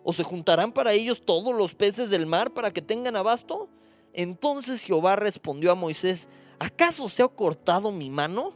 ¿O 0.03 0.15
se 0.15 0.23
juntarán 0.23 0.73
para 0.73 0.95
ellos 0.95 1.21
todos 1.27 1.55
los 1.55 1.75
peces 1.75 2.09
del 2.09 2.25
mar 2.25 2.55
para 2.55 2.71
que 2.71 2.81
tengan 2.81 3.17
abasto? 3.17 3.69
Entonces 4.15 4.83
Jehová 4.83 5.15
respondió 5.17 5.71
a 5.71 5.75
Moisés, 5.75 6.31
¿acaso 6.59 7.11
se 7.11 7.23
ha 7.23 7.29
cortado 7.29 7.93
mi 7.93 8.09
mano? 8.09 8.55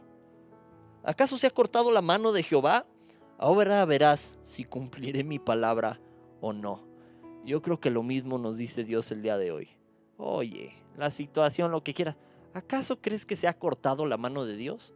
¿Acaso 1.03 1.37
se 1.37 1.45
ha 1.45 1.51
cortado 1.51 1.91
la 1.91 2.01
mano 2.01 2.31
de 2.31 2.41
Jehová? 2.41 2.87
Ahora 3.37 3.85
verás 3.85 4.39
si 4.41 4.63
cumpliré 4.63 5.23
mi 5.23 5.37
palabra 5.37 5.99
o 6.41 6.51
no. 6.51 6.81
Yo 7.45 7.61
creo 7.61 7.79
que 7.79 7.91
lo 7.91 8.01
mismo 8.01 8.39
nos 8.39 8.57
dice 8.57 8.83
Dios 8.83 9.11
el 9.11 9.21
día 9.21 9.37
de 9.37 9.51
hoy. 9.51 9.69
Oye, 10.17 10.73
la 10.97 11.11
situación, 11.11 11.69
lo 11.69 11.83
que 11.83 11.93
quiera. 11.93 12.17
¿Acaso 12.55 12.99
crees 13.01 13.23
que 13.23 13.35
se 13.35 13.47
ha 13.47 13.53
cortado 13.53 14.07
la 14.07 14.17
mano 14.17 14.45
de 14.45 14.55
Dios? 14.55 14.95